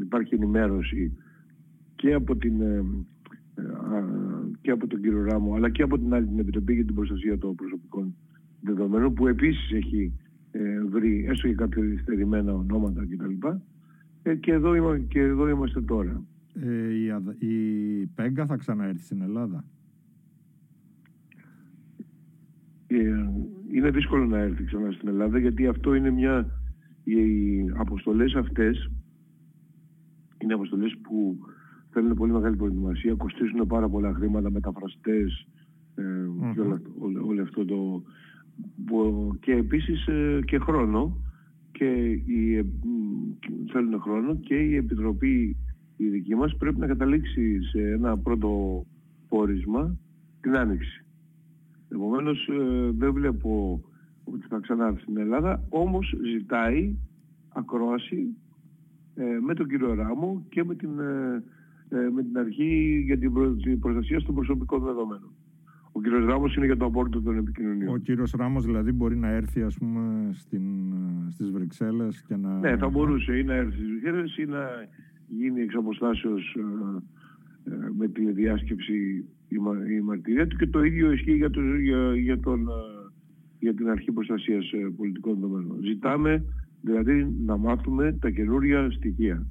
υπάρχει 0.01 0.35
ενημέρωση 0.35 1.17
και 1.97 2.15
από 2.15 2.37
την 2.37 2.61
ε, 2.61 2.85
και 4.61 4.71
από 4.71 4.87
τον 4.87 5.01
κύριο 5.01 5.23
Ράμο 5.23 5.55
αλλά 5.55 5.71
και 5.71 5.83
από 5.83 5.99
την 5.99 6.15
άλλη 6.15 6.27
την 6.27 6.39
Επιτροπή 6.39 6.75
για 6.75 6.85
την 6.85 6.95
Προστασία 6.95 7.39
των 7.39 7.55
Προσωπικών 7.55 8.15
Δεδομένων 8.61 9.15
που 9.15 9.27
επίσης 9.27 9.73
έχει 9.73 10.13
ε, 10.51 10.81
βρει 10.85 11.27
έστω 11.29 11.49
και 11.49 11.55
κάποια 11.55 11.83
δυστερημένα 11.83 12.55
ονόματα 12.55 13.07
κτλ. 13.07 13.47
Ε, 14.23 14.35
και, 14.35 14.53
εδώ 14.53 14.75
είμα, 14.75 14.99
και 14.99 15.21
εδώ 15.21 15.49
είμαστε 15.49 15.81
τώρα. 15.81 16.25
Ε, 16.55 16.95
η, 16.95 17.07
η 17.49 18.07
Πέγκα 18.07 18.47
θα 18.47 18.57
ξαναέρθει 18.57 19.03
στην 19.03 19.23
Ελλάδα; 19.23 19.65
Ε, 21.99 22.03
είναι 23.73 23.91
δύσκολο 23.91 24.27
να 24.27 24.39
έρθει 24.39 24.65
ξανά 24.65 24.91
στην 24.91 25.09
Ελλάδα 25.09 25.39
γιατί 25.39 25.67
αυτό 25.67 25.95
είναι 25.95 26.11
μια... 26.11 26.47
Οι 27.05 27.21
αποστολές 27.77 28.35
αυτές 28.35 28.91
είναι 30.39 30.55
αποστολές 30.55 30.97
που 31.03 31.39
θέλουν 31.91 32.15
πολύ 32.15 32.33
μεγάλη 32.33 32.57
προετοιμασία, 32.57 33.15
κοστίζουν 33.15 33.67
πάρα 33.67 33.89
πολλά 33.89 34.15
χρήματα, 34.15 34.51
μεταφραστές 34.51 35.47
ε, 35.95 36.03
και 36.55 36.61
όλο, 37.27 37.43
αυτό 37.43 37.65
το... 37.65 38.03
και 39.41 39.53
επίσης 39.53 40.07
ε, 40.07 40.41
και 40.45 40.59
χρόνο 40.59 41.17
και 41.73 41.85
η, 42.27 42.57
ε, 42.57 42.65
θέλουν 43.73 44.01
χρόνο 44.01 44.37
και 44.37 44.55
η 44.55 44.77
Επιτροπή 44.77 45.57
η 45.97 46.09
δική 46.09 46.35
μας 46.35 46.57
πρέπει 46.57 46.79
να 46.79 46.87
καταλήξει 46.87 47.63
σε 47.63 47.81
ένα 47.81 48.19
πρώτο 48.19 48.85
πόρισμα 49.29 49.97
την 50.41 50.57
Άνοιξη. 50.57 51.05
Επομένως 51.89 52.49
ε, 52.49 52.91
δεν 52.91 53.13
βλέπω 53.13 53.83
ότι 54.25 54.47
θα 54.49 54.59
ξανάρθει 54.59 55.01
στην 55.01 55.17
Ελλάδα, 55.17 55.65
όμως 55.69 56.15
ζητάει 56.33 56.97
ακρόαση 57.49 58.37
ε, 59.15 59.39
με 59.47 59.55
τον 59.55 59.69
κύριο 59.69 59.95
Ράμο 59.95 60.45
και 60.49 60.65
με 60.65 60.75
την 60.75 60.91
ε, 61.91 62.11
με 62.11 62.23
την 62.23 62.39
αρχή 62.39 63.03
για 63.07 63.19
την, 63.19 63.33
προστασία 63.81 64.23
των 64.23 64.35
προσωπικών 64.35 64.83
δεδομένων. 64.83 65.31
Ο 65.93 66.01
κύριος 66.01 66.25
Ράμος 66.25 66.57
είναι 66.57 66.67
για 66.67 66.77
το 66.77 66.85
απόρριτο 66.85 67.23
των 67.23 67.37
επικοινωνιών. 67.37 67.95
Ο 67.95 67.97
κύριος 67.97 68.31
Ράμος 68.31 68.65
δηλαδή 68.65 68.93
μπορεί 68.93 69.17
να 69.17 69.29
έρθει 69.29 69.63
ας 69.63 69.79
πούμε 69.79 70.31
στην, 70.33 70.63
στις 71.31 71.51
Βρυξέλλες 71.51 72.23
και 72.23 72.37
να... 72.37 72.59
Ναι, 72.59 72.77
θα 72.77 72.89
μπορούσε 72.89 73.37
ή 73.37 73.43
να 73.43 73.55
έρθει 73.55 73.73
στις 73.73 73.87
Βρυξέλλες 73.87 74.37
ή 74.37 74.45
να 74.45 74.69
γίνει 75.29 75.61
εξ 75.61 75.75
αποστάσεως 75.75 76.57
ε, 76.57 77.71
ε, 77.71 77.91
με 77.99 78.09
τη 78.09 78.33
διάσκεψη 79.49 79.93
η, 79.93 79.97
η 79.97 80.01
μαρτυρία 80.01 80.47
του 80.47 80.57
και 80.57 80.67
το 80.67 80.83
ίδιο 80.83 81.13
ισχύει 81.13 81.37
για, 81.37 81.51
το, 81.51 81.61
για, 81.61 82.17
για, 82.17 82.41
τον, 82.41 82.69
για 83.59 83.75
την 83.75 83.89
αρχή 83.89 84.13
προστασίας 84.13 84.71
πολιτικών 84.97 85.35
δεδομένων. 85.35 85.79
Ζητάμε 85.83 86.45
δηλαδή 86.81 87.35
να 87.45 87.57
μάθουμε 87.57 88.13
τα 88.21 88.31
καινούρια 88.31 88.91
στοιχεία 88.91 89.47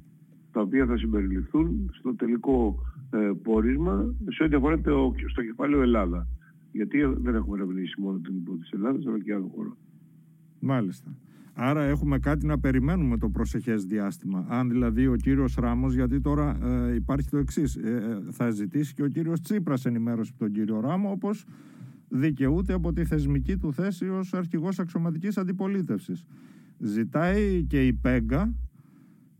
τα 0.52 0.60
οποία 0.60 0.86
θα 0.86 0.96
συμπεριληφθούν 0.96 1.90
στο 1.98 2.14
τελικό 2.14 2.78
ε, 3.10 3.30
πόρισμα 3.42 4.14
σε 4.28 4.42
ό,τι 4.42 4.54
αφορά 4.54 4.80
το, 4.80 5.14
στο 5.26 5.42
κεφάλαιο 5.42 5.82
Ελλάδα. 5.82 6.26
Γιατί 6.72 6.98
δεν 7.04 7.34
έχουμε 7.34 7.56
ερευνήσει 7.56 8.00
μόνο 8.00 8.18
την 8.18 8.36
υπόθεση 8.36 8.70
Ελλάδας, 8.74 9.06
αλλά 9.06 9.20
και 9.20 9.34
άλλο 9.34 9.50
χώρο. 9.54 9.76
Μάλιστα. 10.60 11.10
Άρα 11.60 11.82
έχουμε 11.82 12.18
κάτι 12.18 12.46
να 12.46 12.58
περιμένουμε 12.58 13.18
το 13.18 13.28
προσεχές 13.28 13.84
διάστημα. 13.84 14.44
Αν 14.48 14.68
δηλαδή 14.68 15.06
ο 15.06 15.16
κύριος 15.16 15.54
Ράμος, 15.54 15.94
γιατί 15.94 16.20
τώρα 16.20 16.58
ε, 16.62 16.94
υπάρχει 16.94 17.28
το 17.28 17.36
εξής, 17.36 17.76
ε, 17.76 17.88
ε, 17.88 18.32
θα 18.32 18.50
ζητήσει 18.50 18.94
και 18.94 19.02
ο 19.02 19.08
κύριος 19.08 19.40
Τσίπρας 19.40 19.84
ενημέρωση 19.84 20.30
από 20.34 20.44
τον 20.44 20.52
κύριο 20.52 20.80
Ράμο, 20.80 21.10
όπως 21.10 21.44
δικαιούται 22.08 22.72
από 22.72 22.92
τη 22.92 23.04
θεσμική 23.04 23.56
του 23.56 23.72
θέση 23.72 24.08
ως 24.08 24.34
αρχηγός 24.34 24.78
αξιωματικής 24.78 25.36
αντιπολίτευσης. 25.36 26.24
Ζητάει 26.78 27.64
και 27.64 27.86
η 27.86 27.92
ΠΕΓΚΑ 27.92 28.54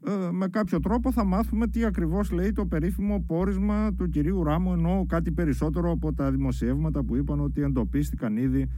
ε, 0.07 0.31
με 0.31 0.49
κάποιο 0.49 0.81
τρόπο 0.81 1.13
θα 1.13 1.25
μάθουμε 1.25 1.67
τι 1.69 1.85
ακριβώς 1.85 2.31
λέει 2.31 2.53
το 2.53 2.67
περίφημο 2.67 3.25
πόρισμα 3.27 3.95
του 3.95 4.09
κυρίου 4.09 4.45
Ράμου 4.45 4.73
ενώ 4.73 5.05
κάτι 5.09 5.33
περισσότερο 5.33 5.91
από 5.91 6.13
τα 6.13 6.31
δημοσιεύματα 6.31 7.03
που 7.03 7.17
είπαν 7.17 7.41
ότι 7.41 7.63
εντοπίστηκαν 7.63 8.37
ήδη 8.37 8.69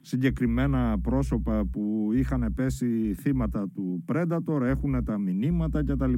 συγκεκριμένα 0.00 0.98
πρόσωπα 1.02 1.64
που 1.66 2.10
είχαν 2.14 2.52
πέσει 2.54 3.14
θύματα 3.14 3.68
του 3.68 4.04
Predator, 4.06 4.60
έχουν 4.62 5.04
τα 5.04 5.18
μηνύματα 5.18 5.84
κτλ. 5.84 6.12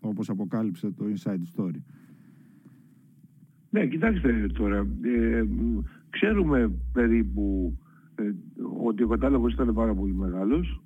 Όπως 0.00 0.28
αποκάλυψε 0.28 0.90
το 0.90 1.04
Inside 1.04 1.60
Story. 1.60 1.80
Ναι, 3.70 3.86
κοιτάξτε 3.86 4.46
τώρα. 4.52 4.86
Ε, 5.02 5.44
ξέρουμε 6.10 6.70
περίπου 6.92 7.76
ε, 8.14 8.30
ότι 8.84 9.02
ο 9.02 9.08
κατάλογος 9.08 9.52
ήταν 9.52 9.74
πάρα 9.74 9.94
πολύ 9.94 10.14
μεγάλος 10.14 10.82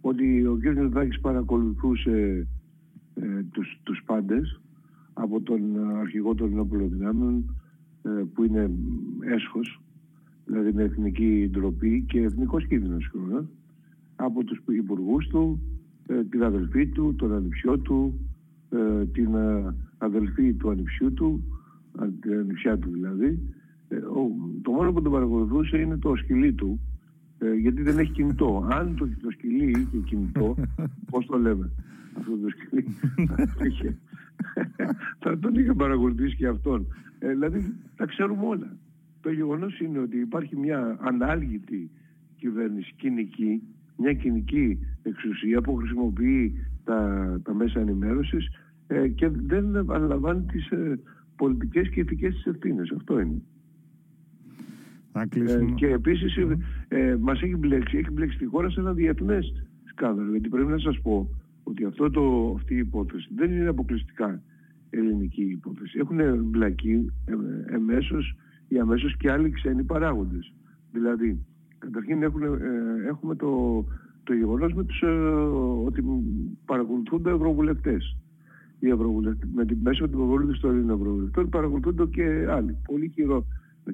ότι 0.00 0.46
ο 0.46 0.56
κ. 0.56 0.64
Μητσοτάκης 0.64 1.20
παρακολουθούσε 1.20 2.46
ε, 3.14 3.42
τους, 3.52 3.80
τους 3.82 4.02
πάντες 4.06 4.60
από 5.12 5.40
τον 5.40 5.60
αρχηγό 5.98 6.34
των 6.34 6.52
ενόπλων 6.52 6.90
δυνάμεων 6.90 7.56
ε, 8.02 8.10
που 8.34 8.44
είναι 8.44 8.70
έσχος, 9.20 9.80
δηλαδή 10.44 10.72
με 10.72 10.82
εθνική 10.82 11.48
ντροπή 11.50 12.04
και 12.08 12.20
εθνικός 12.20 12.66
κίνδυνος 12.66 13.10
από 14.16 14.44
τους 14.44 14.62
υπουργούς 14.68 15.26
του, 15.26 15.60
ε, 16.06 16.24
την 16.24 16.42
αδελφή 16.42 16.86
του, 16.86 17.14
τον 17.14 17.32
ανιψιό 17.32 17.78
του, 17.78 18.20
ε, 18.70 19.04
την 19.06 19.28
αδελφή 19.98 20.54
του 20.54 20.70
ανιψιού 20.70 21.12
του, 21.12 21.44
την 22.20 22.32
ανιψιά 22.32 22.78
του 22.78 22.90
δηλαδή. 22.90 23.38
το 24.62 24.70
μόνο 24.70 24.92
που 24.92 25.02
τον 25.02 25.12
παρακολουθούσε 25.12 25.78
είναι 25.78 25.96
το 25.96 26.16
σκυλί 26.16 26.52
του, 26.52 26.80
ε, 27.38 27.54
γιατί 27.54 27.82
δεν 27.82 27.98
έχει 27.98 28.12
κινητό. 28.12 28.68
Αν 28.70 28.94
το, 28.96 29.08
το 29.22 29.30
σκυλί 29.30 29.70
είχε 29.70 29.96
κινητό, 30.04 30.54
πώς 31.10 31.26
το 31.26 31.38
λέμε, 31.38 31.70
αυτό 32.18 32.30
το 32.36 32.48
σκυλί, 32.48 32.86
θα 35.22 35.38
τον 35.38 35.54
είχε 35.54 35.72
παρακολουθήσει 35.72 36.36
και 36.36 36.46
αυτόν. 36.46 36.86
Ε, 37.18 37.28
δηλαδή 37.28 37.74
τα 37.96 38.06
ξέρουμε 38.06 38.46
όλα. 38.46 38.76
Το 39.24 39.30
γεγονός 39.30 39.80
είναι 39.80 39.98
ότι 39.98 40.18
υπάρχει 40.18 40.56
μια 40.56 40.98
ανάλγητη 41.00 41.90
κυβέρνηση 42.36 42.92
κοινική, 42.96 43.62
μια 43.96 44.12
κοινική 44.12 44.78
εξουσία 45.02 45.60
που 45.60 45.74
χρησιμοποιεί 45.74 46.54
τα, 46.84 47.40
τα 47.44 47.54
μέσα 47.54 47.80
ενημέρωσης 47.80 48.48
ε, 48.86 49.08
και 49.08 49.28
δεν 49.28 49.76
αναλαμβάνει 49.76 50.42
τις 50.42 50.70
ε, 50.70 51.00
πολιτικές 51.36 51.88
και 51.88 52.00
ηθικές 52.00 52.34
της 52.34 52.44
ευθύνες. 52.44 52.92
Αυτό 52.96 53.20
είναι. 53.20 53.42
Ε, 55.12 55.64
και 55.74 55.86
επίσης 55.86 56.36
ε, 56.88 57.16
μας 57.20 57.42
έχει 57.42 57.56
μπλέξει, 57.56 57.96
έχει 57.96 58.10
μπλέξει 58.10 58.38
τη 58.38 58.44
χώρα 58.44 58.70
σε 58.70 58.80
ένα 58.80 58.92
διεθνές 58.92 59.66
σκάνδαλο. 59.84 60.30
Γιατί 60.30 60.48
πρέπει 60.48 60.70
να 60.70 60.78
σας 60.78 61.00
πω 61.00 61.28
ότι 61.62 61.84
αυτό 61.84 62.10
το, 62.10 62.54
αυτή 62.56 62.74
η 62.74 62.78
υπόθεση 62.78 63.28
δεν 63.34 63.50
είναι 63.50 63.68
αποκλειστικά 63.68 64.42
ελληνική 64.90 65.42
υπόθεση. 65.42 65.98
Έχουν 65.98 66.20
εμπλακεί 66.20 67.12
εμέσως 67.66 68.36
ή 68.68 68.78
αμέσως 68.78 69.16
και 69.16 69.30
άλλοι 69.30 69.50
ξένοι 69.50 69.82
παράγοντες. 69.82 70.52
Δηλαδή, 70.92 71.46
καταρχήν 71.78 72.22
έχουν, 72.22 72.42
ε, 72.42 72.48
έχουμε 73.08 73.34
το, 73.34 73.84
το 74.24 74.34
γεγονός 74.34 74.72
με 74.72 74.84
τους, 74.84 75.02
ε, 75.02 75.08
ότι 75.86 76.04
παρακολουθούνται 76.64 77.30
ευρωβουλευτές. 77.30 78.16
Οι 78.78 78.88
ευρωβουλευτές 78.88 79.48
με 79.54 79.64
την, 79.64 79.78
μέσω 79.82 80.08
του 80.08 80.20
ευρωβουλευτών 80.22 80.86
των 80.86 80.90
ευρωβουλευτών 80.90 81.48
παρακολουθούνται 81.48 82.06
και 82.06 82.46
άλλοι. 82.50 82.76
Πολύ 82.86 83.08
χειρό. 83.08 83.46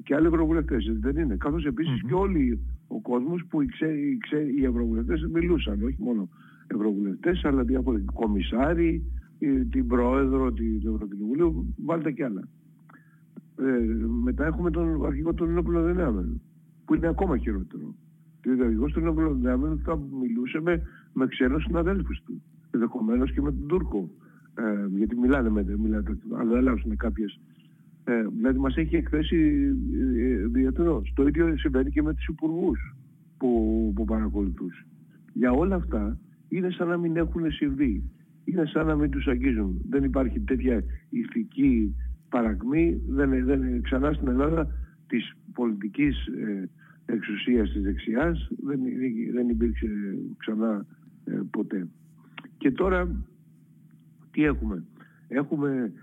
Και 0.03 0.15
άλλοι 0.15 0.27
ευρωβουλευτές, 0.27 0.91
δεν 0.99 1.17
είναι. 1.17 1.35
Καθώς 1.35 1.63
και 2.07 2.13
όλοι 2.13 2.59
ο 2.87 2.99
κόσμος 3.01 3.45
που 3.49 3.61
οι, 3.61 3.65
ξέ, 3.65 3.87
οι, 3.87 4.17
ξέ, 4.17 4.39
οι 4.57 4.63
ευρωβουλευτές 4.65 5.27
μιλούσαν, 5.33 5.83
όχι 5.83 5.97
μόνο 5.99 6.29
ευρωβουλευτές, 6.67 7.45
αλλά 7.45 7.63
διάφοροι 7.63 8.03
κομισάροι, 8.13 9.03
την 9.69 9.87
πρόεδρο 9.87 10.51
του 10.51 10.63
Ευρωκοινοβουλίου, 10.93 11.75
βάλτε 11.85 12.11
κι 12.11 12.23
άλλα. 12.23 12.47
Ε, 13.55 14.05
μετά 14.23 14.45
έχουμε 14.45 14.71
τον 14.71 15.05
αρχηγό 15.05 15.33
των 15.33 15.49
ενόπλων 15.49 15.85
δυνάμεων, 15.93 16.41
που 16.85 16.95
είναι 16.95 17.07
ακόμα 17.07 17.37
χειρότερο. 17.37 17.95
Ο 18.47 18.63
αρχηγός 18.63 18.93
των 18.93 19.03
ενόπλων 19.03 19.37
δυνάμεων 19.37 19.81
θα 19.83 19.99
μιλούσε 20.21 20.61
με, 20.61 20.81
με 21.13 21.27
ξένους 21.27 21.63
συναδέλφους 21.63 22.21
του, 22.25 22.41
ενδεχομένως 22.71 23.31
και 23.31 23.41
με 23.41 23.51
τον 23.51 23.67
Τούρκο. 23.67 24.09
Ε, 24.55 24.97
γιατί 24.97 25.15
μιλάνε 25.17 25.49
με 25.49 25.63
μιλάνε, 25.77 26.17
αλλά 26.37 26.57
αλλάζουν 26.57 26.97
κάποιες 26.97 27.39
ε, 28.03 28.27
δηλαδή 28.37 28.59
μας 28.59 28.75
έχει 28.75 28.95
εκθέσει 28.95 29.37
ε, 30.17 30.45
διεθνώς. 30.47 31.11
Το 31.15 31.27
ίδιο 31.27 31.57
συμβαίνει 31.57 31.89
και 31.91 32.01
με 32.01 32.13
τους 32.13 32.27
υπουργούς 32.27 32.95
που, 33.37 33.91
που 33.95 34.05
παρακολουθούσε. 34.05 34.85
Για 35.33 35.51
όλα 35.51 35.75
αυτά 35.75 36.17
είναι 36.47 36.69
σαν 36.69 36.87
να 36.87 36.97
μην 36.97 37.17
έχουν 37.17 37.51
συμβεί. 37.51 38.03
Είναι 38.43 38.65
σαν 38.65 38.85
να 38.85 38.95
μην 38.95 39.09
τους 39.09 39.27
αγγίζουν. 39.27 39.81
Δεν 39.89 40.03
υπάρχει 40.03 40.39
τέτοια 40.39 40.83
ηθική 41.09 41.95
παρακμή. 42.31 43.01
Δεν, 43.07 43.45
δεν, 43.45 43.81
ξανά 43.81 44.13
στην 44.13 44.27
Ελλάδα 44.27 44.67
της 45.07 45.35
πολιτικής 45.53 46.25
ε, 46.27 46.69
εξουσίας 47.05 47.71
της 47.71 47.81
δεξιάς 47.81 48.49
δεν, 48.63 48.79
δεν 49.33 49.49
υπήρξε 49.49 49.87
ξανά 50.37 50.85
ε, 51.25 51.39
ποτέ. 51.51 51.87
Και 52.57 52.71
τώρα 52.71 53.25
τι 54.31 54.43
έχουμε; 54.43 54.83
Έχουμε 55.33 55.93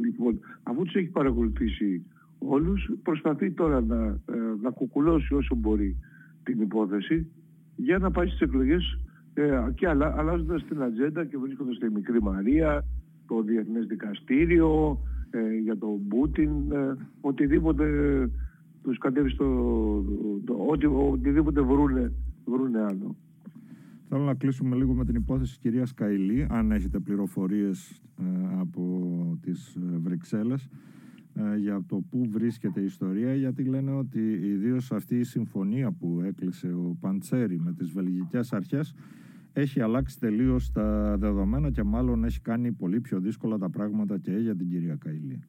λοιπόν, 0.00 0.40
αφού 0.62 0.82
τους 0.82 0.94
έχει 0.94 1.08
παρακολουθήσει 1.08 2.06
όλους, 2.38 2.90
προσπαθεί 3.02 3.50
τώρα 3.50 3.80
να, 3.80 4.04
ε, 4.04 4.36
να 4.62 4.70
κουκουλώσει 4.70 5.34
όσο 5.34 5.54
μπορεί 5.54 5.96
την 6.42 6.60
υπόθεση 6.60 7.30
για 7.76 7.98
να 7.98 8.10
πάει 8.10 8.26
στις 8.26 8.40
εκλογές 8.40 8.98
ε, 9.34 9.66
και 9.74 9.88
αλλα, 9.88 10.14
αλλάζοντας 10.16 10.64
την 10.64 10.82
ατζέντα 10.82 11.24
και 11.24 11.38
βρίσκοντας 11.38 11.78
τη 11.78 11.90
Μικρή 11.90 12.22
Μαρία, 12.22 12.84
το 13.26 13.42
Διεθνές 13.42 13.86
Δικαστήριο, 13.86 14.98
ε, 15.34 15.58
για 15.62 15.78
τον 15.78 16.08
Πούτιν, 16.08 16.72
ε, 16.72 16.96
οτιδήποτε 17.20 17.84
τους 18.82 18.98
κατέβει 18.98 19.28
στο... 19.28 19.44
Το, 20.44 20.54
οτι, 20.68 20.86
οτιδήποτε 20.86 21.60
βρούνε, 21.60 22.12
βρούνε 22.44 22.82
άλλο. 22.82 23.16
Θέλω 24.08 24.22
να 24.22 24.34
κλείσουμε 24.34 24.76
λίγο 24.76 24.94
με 24.94 25.04
την 25.04 25.14
υπόθεση 25.14 25.50
της 25.50 25.58
κυρίας 25.58 25.94
Καηλή, 25.94 26.46
αν 26.50 26.72
έχετε 26.72 26.98
πληροφορίες 26.98 28.02
ε, 28.18 28.24
από 28.58 29.12
τις 29.40 29.74
ε, 29.74 29.98
Βρυξέλλες 29.98 30.68
ε, 31.34 31.56
για 31.56 31.84
το 31.88 32.02
πού 32.10 32.28
βρίσκεται 32.30 32.80
η 32.80 32.84
ιστορία, 32.84 33.34
γιατί 33.34 33.64
λένε 33.64 33.92
ότι 33.92 34.20
ιδίως 34.32 34.92
αυτή 34.92 35.18
η 35.18 35.24
συμφωνία 35.24 35.90
που 35.92 36.20
έκλεισε 36.24 36.66
ο 36.66 36.96
Παντσέρη 37.00 37.60
με 37.60 37.72
τις 37.72 37.90
βελγικές 37.90 38.52
αρχές 38.52 38.94
έχει 39.54 39.80
αλλάξει 39.80 40.18
τελείως 40.20 40.72
τα 40.72 41.16
δεδομένα 41.18 41.70
και 41.70 41.82
μάλλον 41.82 42.24
έχει 42.24 42.40
κάνει 42.40 42.72
πολύ 42.72 43.00
πιο 43.00 43.20
δύσκολα 43.20 43.58
τα 43.58 43.70
πράγματα 43.70 44.18
και 44.18 44.32
για 44.32 44.56
την 44.56 44.68
κυρία 44.68 44.96
Καηλή. 44.96 45.42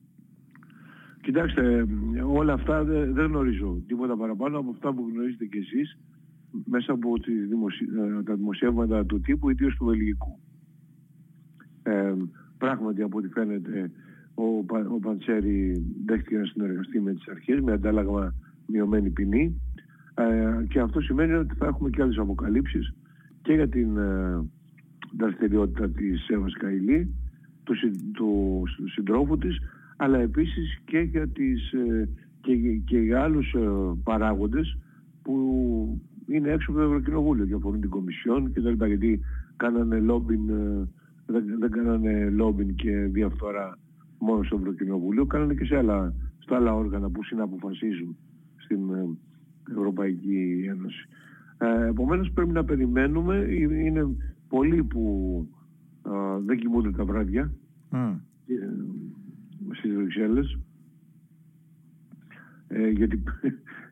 Κοιτάξτε, 1.22 1.86
όλα 2.26 2.54
αυτά 2.54 2.84
δεν, 2.84 3.14
δεν 3.14 3.26
γνωρίζω 3.26 3.84
τίποτα 3.88 4.18
παραπάνω 4.18 4.58
από 4.58 4.70
αυτά 4.70 4.94
που 4.94 5.10
γνωρίζετε 5.12 5.46
κι 5.46 5.58
εσείς 5.58 5.98
μέσα 6.66 6.92
από 6.92 7.20
τις 7.20 7.48
δημοσι... 7.48 7.86
Ε, 8.20 8.24
τα 8.24 8.36
δημοσιεύματα 8.36 9.06
του 9.06 9.22
τύπου, 9.22 9.50
ιδίως 9.50 9.76
του 9.76 9.86
Βελγικού. 9.86 10.40
Ε, 11.84 12.14
πράγματι, 12.58 13.02
από 13.02 13.18
ό,τι 13.18 13.28
φαίνεται, 13.28 13.92
ο, 14.34 14.44
ο 14.94 15.00
Παντσέρη 15.00 15.86
δέχτηκε 16.06 16.38
να 16.38 16.46
συνεργαστεί 16.46 17.00
με 17.00 17.14
τις 17.14 17.28
αρχές 17.28 17.60
με 17.60 17.72
αντάλλαγμα 17.72 18.34
μειωμένη 18.68 19.10
ποινή 19.10 19.62
ε, 20.14 20.66
και 20.68 20.80
αυτό 20.80 21.02
σημαίνει 21.02 21.34
ότι 21.34 21.56
θα 21.56 21.66
έχουμε 21.66 21.90
και 21.90 22.02
άλλες 22.02 22.18
αποκαλύψεις 22.18 22.94
και 23.46 23.54
για 23.54 23.70
την 23.70 23.98
ε, 23.98 24.46
δραστηριότητα 25.18 25.90
της 25.90 26.28
Εύας 26.28 26.54
Καηλή, 26.54 27.16
του, 27.64 27.74
του, 28.14 28.64
του 28.78 28.90
συντρόφου 28.90 29.38
της, 29.38 29.60
αλλά 29.98 30.20
επίσης 30.20 30.80
και 30.86 31.00
για, 31.00 31.28
τις, 31.28 31.72
ε, 31.74 32.10
και, 32.42 32.56
και 32.86 33.00
για 33.00 33.22
άλλους 33.22 33.54
ε, 33.54 33.70
παράγοντες 34.04 34.78
που 35.22 36.02
είναι 36.28 36.50
έξω 36.52 36.72
από 36.72 36.80
το 36.80 36.86
Ευρωκοινοβούλιο 36.86 37.46
και 37.46 37.54
αφορούν 37.54 37.82
την 37.82 37.90
Κομισιόν 37.90 38.54
και 38.54 38.62
τα 38.62 38.70
λοιπά, 38.70 38.88
γιατί 38.88 39.20
κάνανε 39.56 40.00
λόμπιν, 40.00 40.50
ε, 40.50 40.88
δεν, 41.26 41.44
δεν 41.60 41.72
κάνανε 41.72 42.30
λόμπιν 42.30 42.76
και 42.76 42.92
διαφθορά 42.92 43.78
μόνο 44.20 44.44
στο 44.44 44.56
Ευρωκοινοβούλιο, 44.56 45.26
κάνανε 45.26 45.54
και 45.54 45.66
σε 45.66 45.78
άλλα, 45.78 46.14
στα 46.40 46.56
άλλα 46.56 46.74
όργανα 46.76 47.10
που 47.10 47.24
συναποφασίζουν 47.24 48.18
στην 48.56 48.80
Ευρωπαϊκή 49.70 50.66
Ένωση. 50.70 51.08
Ε, 51.58 51.88
επομένως 51.88 52.32
πρέπει 52.32 52.52
να 52.52 52.66
περιμένουμε, 52.66 53.36
είναι 53.86 54.16
πολλοί 54.48 54.84
που 54.84 55.48
ε, 56.06 56.42
δεν 56.46 56.58
κοιμούνται 56.58 56.92
τα 56.92 57.06
βράδια 57.06 57.52
mm. 57.92 58.16
στις 59.72 59.96
Βρυξέλλες 59.96 60.58
ε, 62.68 62.90
γιατί, 62.90 63.24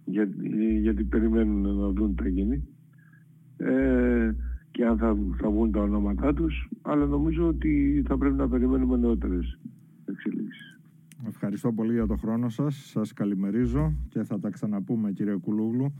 γιατί, 0.05 0.79
γιατί 0.79 1.03
περιμένουν 1.03 1.75
να 1.75 1.89
δουν 1.89 2.15
τι 2.15 2.29
γίνει 2.29 2.67
ε, 3.57 4.31
και 4.71 4.85
αν 4.85 4.97
θα, 4.97 5.17
θα 5.37 5.49
βγουν 5.49 5.71
τα 5.71 5.81
ονόματά 5.81 6.33
τους 6.33 6.69
αλλά 6.81 7.05
νομίζω 7.05 7.47
ότι 7.47 8.03
θα 8.07 8.17
πρέπει 8.17 8.35
να 8.35 8.49
περιμένουμε 8.49 8.97
νεότερες 8.97 9.59
εξελίξεις. 10.05 10.77
Ευχαριστώ 11.27 11.71
πολύ 11.71 11.93
για 11.93 12.07
το 12.07 12.15
χρόνο 12.15 12.49
σας. 12.49 12.75
Σας 12.75 13.13
καλημερίζω 13.13 13.93
και 14.09 14.23
θα 14.23 14.39
τα 14.39 14.49
ξαναπούμε 14.49 15.11
κύριε 15.11 15.35
Κουλούγλου 15.35 15.93